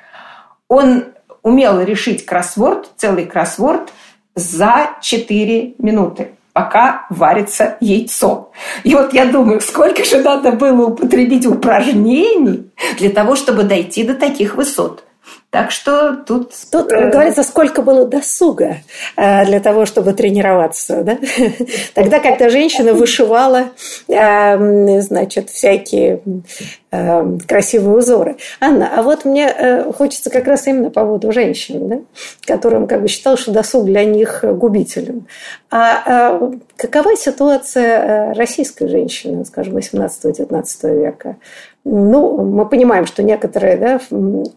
[0.68, 1.04] Он
[1.42, 3.92] умел решить кроссворд, целый кроссворд,
[4.36, 8.50] за 4 минуты пока варится яйцо.
[8.82, 14.14] И вот я думаю, сколько же надо было употребить упражнений для того, чтобы дойти до
[14.14, 15.04] таких высот.
[15.50, 16.52] Так что тут...
[16.72, 17.10] Тут э...
[17.10, 18.78] говорится, сколько было досуга
[19.16, 21.02] э, для того, чтобы тренироваться.
[21.02, 21.18] Да?
[21.94, 23.66] Тогда, когда женщина вышивала
[24.08, 26.20] э, значит, всякие
[26.90, 28.36] красивые узоры.
[28.60, 32.00] Анна, а вот мне хочется как раз именно по поводу женщин, да?
[32.46, 35.26] которым как бы считал, что досуг для них губителен.
[35.70, 41.36] А, а какова ситуация российской женщины, скажем, 18-19 века?
[41.84, 44.00] Ну, мы понимаем, что некоторые да,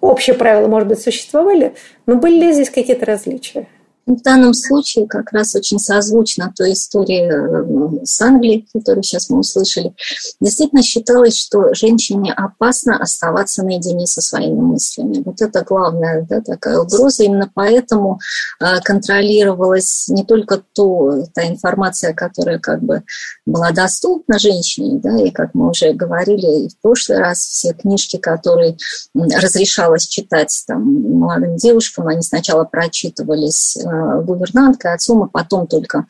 [0.02, 1.74] общие правила, может быть, существовали,
[2.06, 3.68] но были ли здесь какие-то различия?
[4.10, 9.38] В данном случае как раз очень созвучно той истории э, с Англией, которую сейчас мы
[9.38, 9.94] услышали.
[10.42, 15.22] Действительно считалось, что женщине опасно оставаться наедине со своими мыслями.
[15.24, 17.24] Вот это главная да, такая угроза.
[17.24, 18.20] Именно поэтому
[18.60, 23.04] э, контролировалась не только то, та информация, которая как бы
[23.46, 28.18] была доступна женщине, да, и как мы уже говорили и в прошлый раз, все книжки,
[28.18, 28.76] которые
[29.14, 30.82] разрешалось читать там,
[31.20, 36.06] молодым девушкам, они сначала прочитывались э, гувернанткой, отцом, а потом только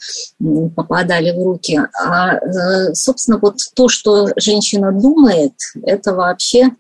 [0.75, 1.79] попадали в руки.
[2.05, 6.71] А, э, собственно, вот то, что женщина думает, это вообще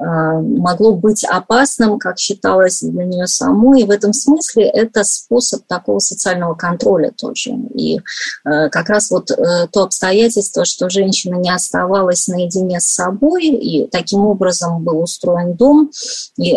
[0.00, 3.82] могло быть опасным, как считалось для нее самой.
[3.82, 7.50] И в этом смысле это способ такого социального контроля тоже.
[7.74, 13.48] И э, как раз вот э, то обстоятельство, что женщина не оставалась наедине с собой,
[13.48, 15.90] и таким образом был устроен дом,
[16.38, 16.54] и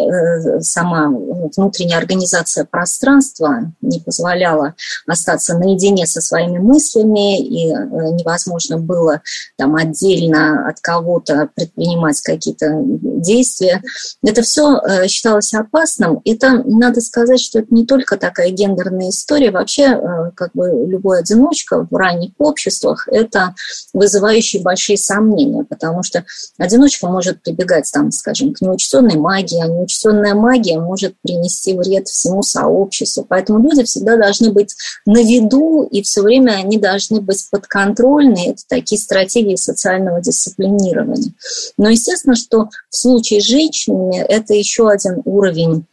[0.62, 9.22] сама внутренняя организация пространства не позволяла остаться наедине со своими мыслями, и невозможно было
[9.58, 13.82] там отдельно от кого-то предпринимать какие-то действия, действия.
[14.24, 16.22] Это все э, считалось опасным.
[16.26, 19.52] Это, надо сказать, что это не только такая гендерная история.
[19.52, 23.56] Вообще, э, как бы любой одиночка в ранних обществах– это
[23.94, 26.26] вызывающий большие сомнения, потому что
[26.58, 32.44] одиночка может прибегать, там, скажем, к неучтенной магии, а неучтенная магия может принести вред всему
[32.44, 33.26] сообществу.
[33.28, 34.76] Поэтому люди всегда должны быть
[35.06, 38.52] на виду, и все время они должны быть подконтрольны.
[38.52, 41.34] Это такие стратегии социального дисциплинирования.
[41.78, 45.86] Но естественно, что в случае случае с женщинами это еще один уровень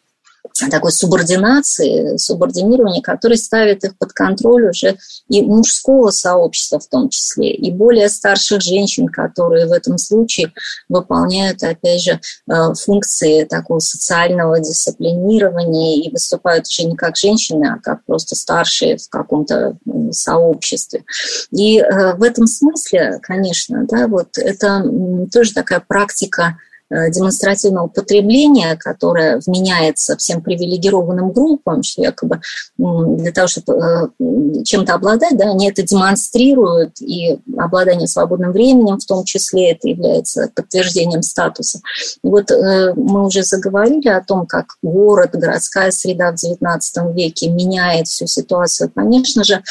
[0.71, 4.97] такой субординации, субординирования, который ставит их под контроль уже
[5.29, 10.53] и мужского сообщества в том числе, и более старших женщин, которые в этом случае
[10.89, 12.21] выполняют, опять же,
[12.51, 18.97] э, функции такого социального дисциплинирования и выступают уже не как женщины, а как просто старшие
[18.97, 19.77] в каком-то
[20.11, 21.05] сообществе.
[21.53, 24.85] И э, в этом смысле, конечно, да, вот это
[25.33, 26.57] тоже такая практика
[26.91, 32.41] демонстративного потребления, которое вменяется всем привилегированным группам, что якобы
[32.79, 39.05] для того, чтобы э, чем-то обладать, да, они это демонстрируют, и обладание свободным временем в
[39.05, 41.81] том числе это является подтверждением статуса.
[42.25, 47.51] И вот э, мы уже заговорили о том, как город, городская среда в XIX веке
[47.51, 48.91] меняет всю ситуацию.
[48.93, 49.63] Конечно же,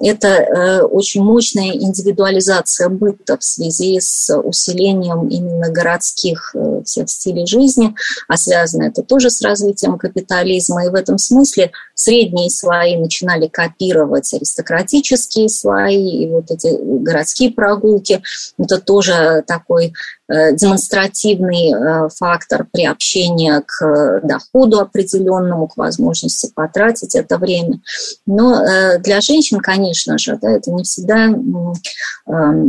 [0.00, 6.53] это очень мощная индивидуализация быта в связи с усилением именно городских Э,
[6.84, 7.94] всех стилей жизни,
[8.28, 10.86] а связано это тоже с развитием капитализма.
[10.86, 18.22] И в этом смысле средние слои начинали копировать аристократические слои, и вот эти городские прогулки,
[18.58, 19.86] это тоже такой
[20.23, 27.80] э, демонстративный э, фактор приобщения к доходу определенному, к возможности потратить это время.
[28.26, 28.62] Но
[29.00, 31.28] для женщин, конечно же, да, это не всегда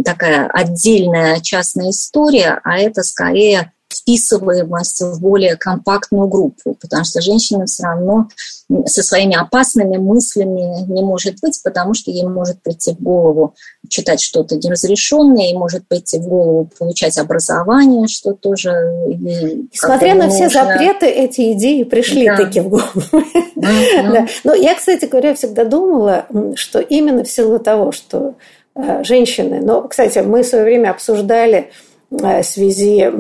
[0.04, 7.66] такая отдельная частная история, а это скорее вписываемость в более компактную группу, потому что женщина
[7.66, 8.28] все равно
[8.86, 13.54] со своими опасными мыслями не может быть, потому что ей может прийти в голову
[13.90, 18.72] читать что-то неразрешенное, ей может прийти в голову получать образование, что тоже...
[19.08, 22.38] Несмотря на все запреты, эти идеи пришли да.
[22.38, 23.02] таки в голову.
[23.56, 24.28] Да.
[24.44, 26.26] Но я, кстати говоря, всегда думала,
[26.56, 28.36] что именно в силу того, что
[28.76, 29.60] э, женщины...
[29.62, 31.72] Но, кстати, мы в свое время обсуждали
[32.44, 33.12] связи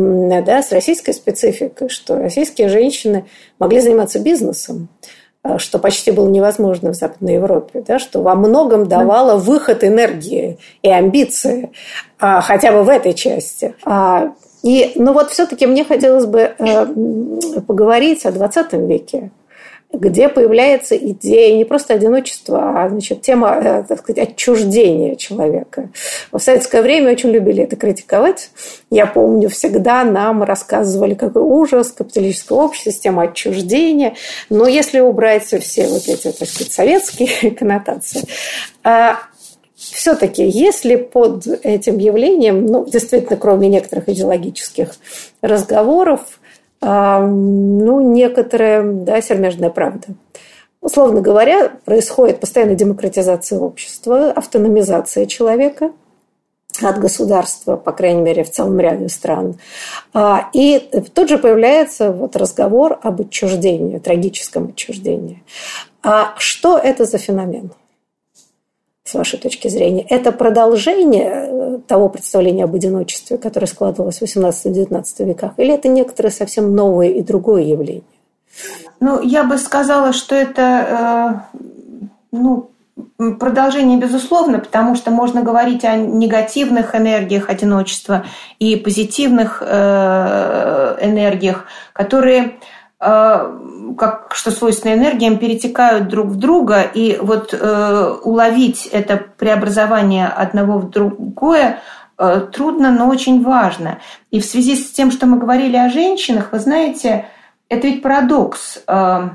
[0.43, 3.25] да, с российской спецификой, что российские женщины
[3.59, 4.89] могли заниматься бизнесом,
[5.43, 10.59] э, что почти было невозможно в Западной Европе, да, что во многом давало выход энергии
[10.81, 11.71] и амбиции,
[12.19, 13.75] а, хотя бы в этой части.
[13.83, 14.33] А,
[14.63, 16.85] и, ну вот все-таки мне хотелось бы э,
[17.67, 19.31] поговорить о 20 веке,
[19.97, 25.89] где появляется идея не просто одиночества, а значит, тема, э, так сказать, отчуждения человека.
[26.31, 28.49] В советское время очень любили это критиковать.
[28.89, 34.15] Я помню, всегда нам рассказывали, какой ужас капиталистического общества, система отчуждения.
[34.49, 38.21] Но если убрать все вот эти, так сказать, советские коннотации,
[38.83, 39.19] а
[39.75, 44.95] все-таки, если под этим явлением, ну, действительно, кроме некоторых идеологических
[45.41, 46.39] разговоров,
[46.81, 50.07] ну, некоторая да, сермяжная правда.
[50.81, 55.91] Условно говоря, происходит постоянная демократизация общества, автономизация человека
[56.81, 59.55] от государства, по крайней мере, в целом ряде стран.
[60.13, 60.79] А, и
[61.13, 65.43] тут же появляется вот разговор об отчуждении, трагическом отчуждении.
[66.03, 67.71] А что это за феномен?
[69.05, 75.25] С вашей точки зрения, это продолжение э, того представления об одиночестве, которое складывалось в 18-19
[75.25, 78.03] веках, или это некоторое совсем новое и другое явление?
[78.99, 81.59] Ну, я бы сказала, что это э,
[82.31, 82.71] ну,
[83.39, 88.25] продолжение, безусловно, потому что можно говорить о негативных энергиях одиночества
[88.57, 92.55] и позитивных э, энергиях, которые
[92.99, 93.59] э,
[93.93, 100.79] как что свойственно энергиям, перетекают друг в друга, и вот э, уловить это преобразование одного
[100.79, 101.79] в другое
[102.17, 103.99] э, трудно, но очень важно.
[104.31, 107.27] И в связи с тем, что мы говорили о женщинах, вы знаете,
[107.69, 108.83] это ведь парадокс.
[108.87, 109.29] Э,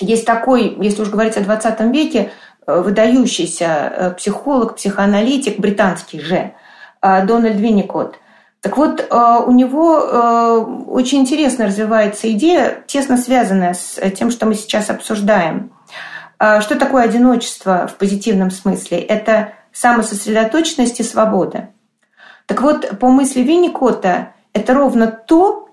[0.00, 2.30] есть такой, если уж говорить о 20 веке,
[2.66, 6.54] э, выдающийся э, психолог, психоаналитик, британский же,
[7.02, 8.19] э, Дональд Винникот.
[8.60, 14.90] Так вот, у него очень интересно развивается идея, тесно связанная с тем, что мы сейчас
[14.90, 15.72] обсуждаем.
[16.36, 18.98] Что такое одиночество в позитивном смысле?
[18.98, 21.70] Это самососредоточенность и свобода.
[22.46, 25.68] Так вот, по мысли Винникота, это ровно то,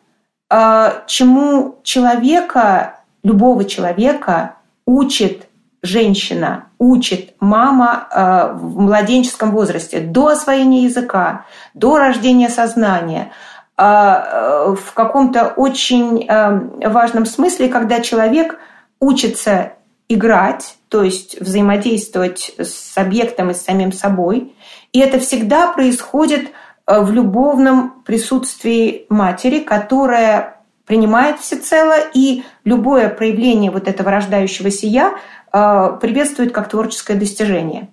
[1.07, 5.49] чему человека любого человека учит
[5.81, 13.31] женщина, учит мама э, в младенческом возрасте, до освоения языка, до рождения сознания,
[13.77, 18.59] э, э, в каком-то очень важном смысле, когда человек
[18.99, 19.73] учится
[20.09, 24.55] играть, то есть взаимодействовать с объектом и с самим собой.
[24.93, 26.51] И это всегда происходит
[26.87, 30.57] в любовном присутствии матери, которая
[30.87, 35.15] принимает всецело, и любое проявление вот этого рождающегося «я»
[35.51, 37.89] приветствует как творческое достижение.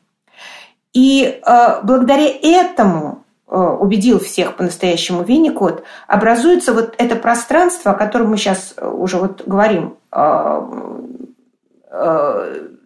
[0.92, 8.30] И э, благодаря этому э, убедил всех по-настоящему Винникот, образуется вот это пространство, о котором
[8.30, 9.96] мы сейчас уже вот говорим,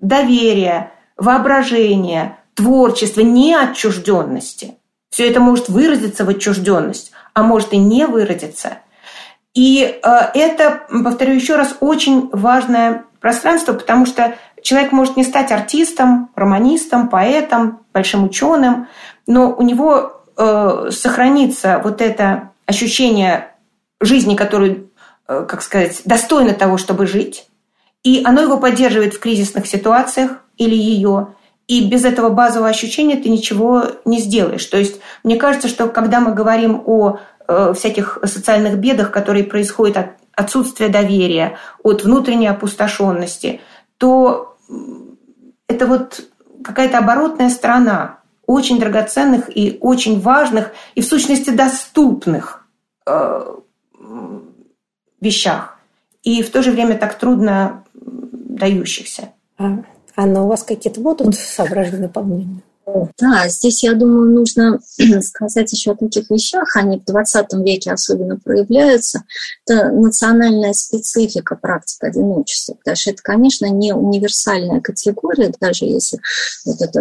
[0.00, 4.74] доверие, воображение, творчество, не отчужденности.
[5.10, 8.78] Все это может выразиться в отчужденность, а может и не выразиться–
[9.58, 14.36] и э, это, повторю еще раз, очень важное пространство, потому что
[14.68, 18.88] человек может не стать артистом, романистом, поэтом, большим ученым,
[19.26, 23.54] но у него э, сохранится вот это ощущение
[24.00, 24.90] жизни, которую,
[25.26, 27.48] э, как сказать, достойно того, чтобы жить,
[28.02, 31.34] и оно его поддерживает в кризисных ситуациях или ее,
[31.66, 34.64] и без этого базового ощущения ты ничего не сделаешь.
[34.66, 37.18] То есть мне кажется, что когда мы говорим о
[37.50, 43.62] Э, всяких социальных бедах, которые происходят от отсутствия доверия, от внутренней опустошенности,
[43.96, 44.57] то
[45.66, 46.28] это вот
[46.64, 52.66] какая-то оборотная сторона очень драгоценных и очень важных и в сущности доступных
[53.06, 53.54] э,
[55.20, 55.78] вещах
[56.22, 59.32] и в то же время так трудно дающихся.
[59.58, 59.84] А,
[60.16, 62.62] Анна, у вас какие-то будут соображения дополнения?
[63.20, 64.80] Да, здесь, я думаю, нужно
[65.22, 66.76] сказать еще о таких вещах.
[66.76, 69.24] Они в 20 веке особенно проявляются.
[69.66, 72.74] Это национальная специфика практик одиночества.
[72.74, 76.20] Потому что это, конечно, не универсальная категория, даже если
[76.64, 77.00] вот это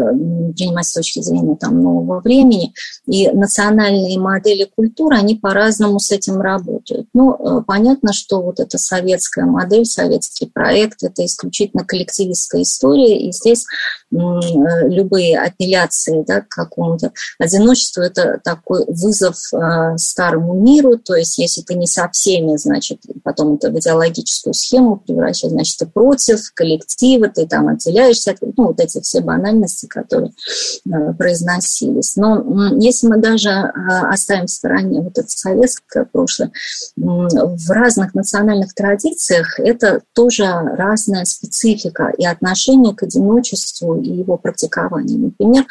[0.55, 2.73] принимать с точки зрения там, нового времени.
[3.05, 7.07] И национальные модели культуры, они по-разному с этим работают.
[7.13, 13.27] Ну, понятно, что вот эта советская модель, советский проект, это исключительно коллективистская история.
[13.27, 13.65] И здесь
[14.11, 21.37] любые отделения апелляции да, к какому-то одиночеству, это такой вызов э, старому миру, то есть
[21.37, 26.51] если ты не со всеми, значит, потом это в идеологическую схему превращаешь, значит, ты против
[26.53, 30.31] коллектива, ты там отделяешься, от, ну, вот эти все банальности, которые
[30.85, 32.15] э, произносились.
[32.15, 33.71] Но э, если мы даже э,
[34.09, 36.51] оставим в стороне вот это советское прошлое, э,
[37.01, 45.19] в разных национальных традициях это тоже разная специфика и отношение к одиночеству и его практикованию.
[45.19, 45.65] Например,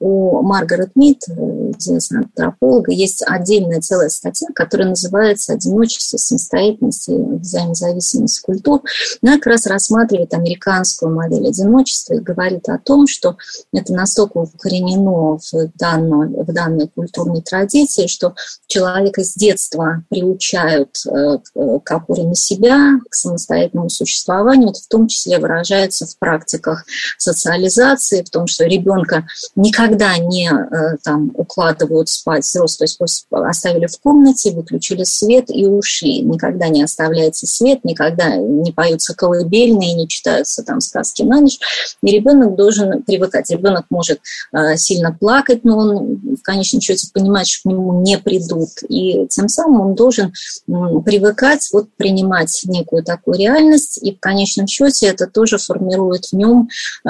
[0.00, 7.14] у Маргарет Мид, э, известного антрополога, есть отдельная целая статья, которая называется «Одиночество, самостоятельность и
[7.14, 8.82] взаимозависимость культур».
[9.22, 13.36] Она как раз рассматривает американскую модель одиночества и говорит о том, что
[13.72, 18.34] это настолько укоренено в данной, в данной культурной традиции, что
[18.66, 21.38] человека с детства приучают э,
[21.84, 26.84] к опоре на себя, к самостоятельному существованию, это в том числе выражается в практиках
[27.18, 33.86] социализации, в том, что ребенка никогда не э, там, укладывают спать взрослые, то есть оставили
[33.86, 36.20] в комнате, выключили свет и ушли.
[36.20, 41.58] Никогда не оставляется свет, никогда не поются колыбельные, не читаются там сказки на ночь.
[42.02, 43.50] И ребенок должен привыкать.
[43.50, 44.20] Ребенок может
[44.52, 48.70] э, сильно плакать, но он в конечном счете понимает, что к нему не придут.
[48.88, 50.32] И тем самым он должен
[50.66, 56.68] привыкать вот принимать некую такую реальность, и в конечном счете это тоже формирует в нем
[57.04, 57.08] э,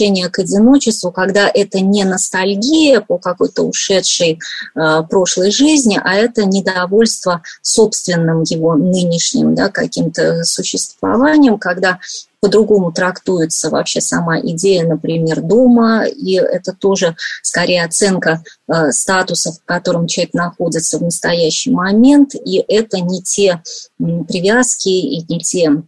[0.00, 4.38] отношение к одиночеству, когда это не ностальгия по какой-то ушедшей
[4.74, 11.98] э, прошлой жизни, а это недовольство собственным его нынешним да, каким-то существованием, когда
[12.40, 19.64] по-другому трактуется вообще сама идея, например, дома, и это тоже скорее оценка э, статуса, в
[19.66, 23.62] котором человек находится в настоящий момент, и это не те
[23.98, 25.82] привязки и не те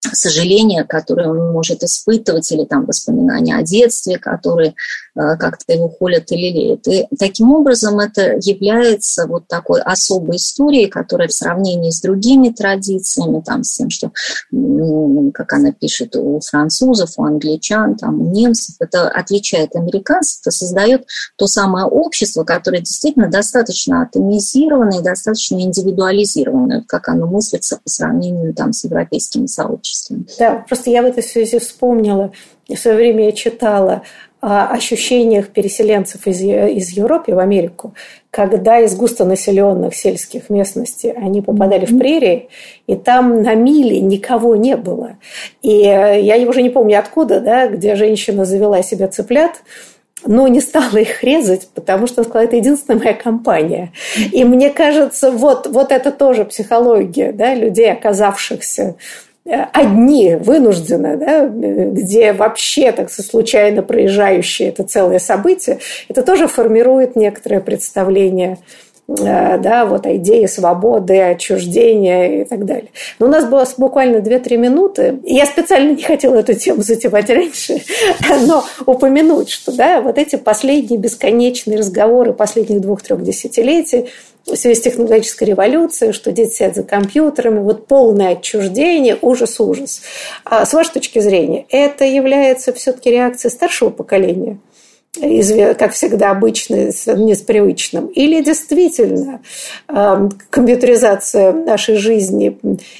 [0.00, 4.74] сожаления, которые он может испытывать, или там воспоминания о детстве, которые
[5.38, 6.86] как-то его холят или лелеют.
[6.88, 13.42] И таким образом это является вот такой особой историей, которая в сравнении с другими традициями,
[13.44, 14.12] там, с тем, что,
[15.32, 21.06] как она пишет, у французов, у англичан, там, у немцев, это отличает американцев, это создает
[21.36, 28.54] то самое общество, которое действительно достаточно атомизированное и достаточно индивидуализированное, как оно мыслится по сравнению
[28.54, 30.26] там, с европейскими сообществами.
[30.38, 32.32] Да, просто я в этой связи вспомнила,
[32.68, 34.02] в свое время я читала
[34.40, 37.94] ощущениях переселенцев из, из Европы в Америку,
[38.30, 42.48] когда из густонаселенных сельских местностей они попадали в прерии,
[42.86, 45.18] и там на миле никого не было.
[45.62, 49.62] И э, я уже не помню откуда, да, где женщина завела себе цыплят,
[50.24, 53.92] но не стала их резать, потому что сказала, это единственная моя компания.
[54.32, 58.96] И мне кажется, вот, вот это тоже психология да, людей, оказавшихся
[59.50, 65.78] одни, вынуждены, да, где вообще так случайно проезжающие это целое событие,
[66.08, 68.58] это тоже формирует некоторое представление
[69.08, 72.90] э, да, вот о идее свободы, отчуждения и так далее.
[73.18, 75.20] Но у нас было буквально 2-3 минуты.
[75.24, 77.82] Я специально не хотела эту тему затевать раньше,
[78.46, 84.10] но упомянуть, что да, вот эти последние бесконечные разговоры последних двух-трех десятилетий–
[84.50, 90.02] в связи с технологической революцией, что дети сидят за компьютерами, вот полное отчуждение, ужас-ужас.
[90.44, 94.58] А с вашей точки зрения, это является все-таки реакцией старшего поколения–
[95.14, 99.40] как всегда, обычно, не с привычным, или действительно
[99.88, 102.56] эм, компьютеризация нашей жизни,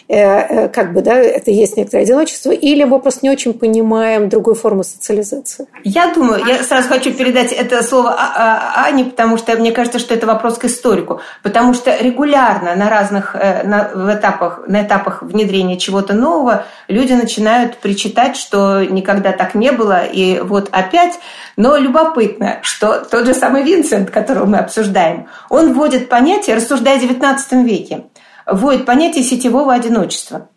[0.09, 4.29] э, э, как бы, да, это есть некоторое одиночество, или мы просто не очень понимаем
[4.29, 5.69] другую форму социализации?
[5.85, 10.01] Я думаю, я сразу хочу передать это слово а, а, Ане, потому что мне кажется,
[10.01, 14.83] что это вопрос к историку, потому что регулярно на разных э, на, в этапах, на
[14.83, 21.15] этапах внедрения чего-то нового люди начинают причитать, что никогда так не было, и вот опять,
[21.57, 26.99] но любопытно любопытно, что тот же самый Винсент, которого мы обсуждаем, он вводит понятие, рассуждая
[26.99, 28.05] о XIX веке,
[28.47, 30.49] вводит понятие сетевого одиночества.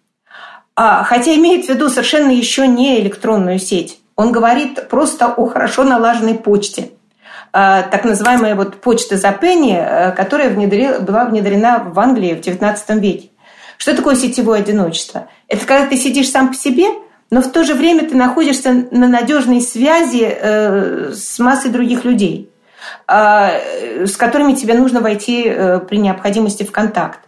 [0.75, 3.99] А, хотя имеет в виду совершенно еще не электронную сеть.
[4.15, 6.91] Он говорит просто о хорошо налаженной почте.
[7.51, 12.39] А, так называемая вот почта за пенни, э, которая внедрила, была внедрена в Англии в
[12.39, 13.29] XIX веке.
[13.77, 15.27] Что такое сетевое одиночество?
[15.47, 16.87] Это когда ты сидишь сам по себе–
[17.33, 22.51] но в то же время ты находишься на надежной связи э, с массой других людей,
[23.07, 27.21] э, с которыми тебе нужно войти э, при необходимости в контакт.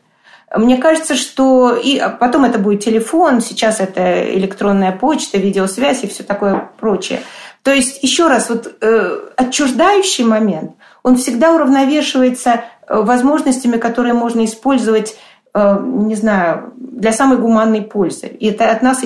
[0.56, 6.08] Мне кажется, что и а потом это будет телефон, сейчас это электронная почта, видеосвязь и
[6.08, 7.22] все такое прочее.
[7.64, 14.46] То есть, еще раз, вот э, отчуждающий момент, он всегда уравновешивается э, возможностями, которые можно
[14.46, 15.16] использовать
[15.56, 18.28] Э, не знаю, для самой гуманной пользы.
[18.28, 19.04] И это от нас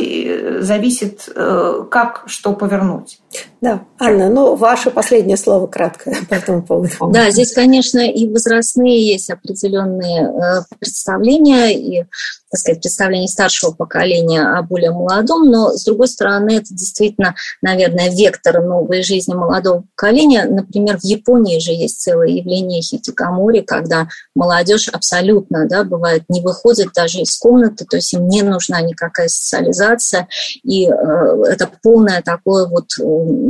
[0.60, 3.20] зависит, э, как что повернуть.
[3.62, 7.12] Да, Анна, ну, ваше последнее слово краткое по этому поводу.
[7.12, 12.06] Да, здесь, конечно, и возрастные есть определенные э, представления, и,
[12.50, 18.10] так сказать, представления старшего поколения о более молодом, но, с другой стороны, это действительно, наверное,
[18.10, 20.46] вектор новой жизни молодого поколения.
[20.46, 26.94] Например, в Японии же есть целое явление хитикамори, когда молодежь абсолютно, да, бывает, не выходит
[26.96, 30.30] даже из комнаты, то есть им не нужна никакая социализация,
[30.64, 32.86] и э, это полное такое вот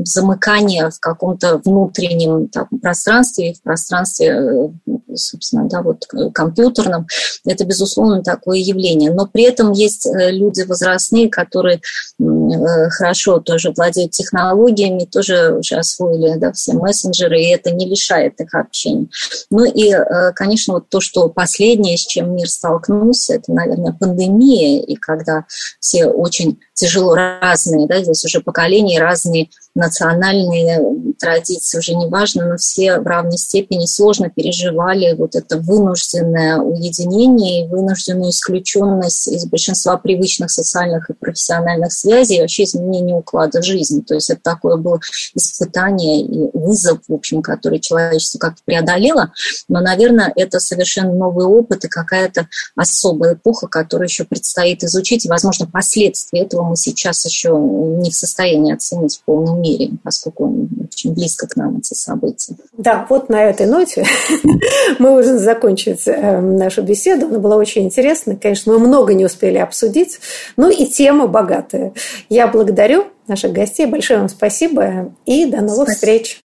[0.06, 7.08] замыкание в каком-то внутреннем там, пространстве, в пространстве, э, собственно, да, вот компьютерном.
[7.46, 9.12] Это, безусловно, такое явление.
[9.12, 11.82] Но при этом есть э, люди возрастные, которые
[12.20, 18.40] э, хорошо тоже владеют технологиями, тоже уже освоили да, все мессенджеры, и это не лишает
[18.40, 19.08] их общения.
[19.50, 19.94] Ну и,
[20.36, 25.46] конечно, вот то, что последнее, с чем мир столкнулся, это, наверное, пандемия, и когда
[25.80, 32.58] все очень тяжело разные, да, здесь уже поколения, разные национальные традиции, уже не важно, но
[32.58, 39.98] все в равной степени сложно переживали вот это вынужденное уединение и вынужденную исключенность из большинства
[39.98, 44.02] привычных социальных и профессиональных связей и вообще изменение уклада жизни.
[44.02, 45.00] То есть это такое было
[45.36, 49.32] испытание и вызов, в общем, который человечество как-то преодолело.
[49.68, 55.26] Но, наверное, это совершенно новый опыт и какая-то особая эпоха, которую еще предстоит изучить.
[55.26, 60.68] И, возможно, последствия этого мы сейчас еще не в состоянии оценить в полном мере, поскольку
[60.84, 62.56] очень очень близко к нам эти события.
[62.78, 64.06] Да, вот на этой ноте
[65.00, 67.28] мы уже закончить э, нашу беседу.
[67.28, 68.36] Она была очень интересна.
[68.36, 70.20] Конечно, мы много не успели обсудить,
[70.58, 71.94] но и тема богатая.
[72.30, 73.86] Я благодарю наших гостей.
[73.86, 75.96] Большое вам спасибо и до новых спасибо.
[75.96, 76.42] встреч.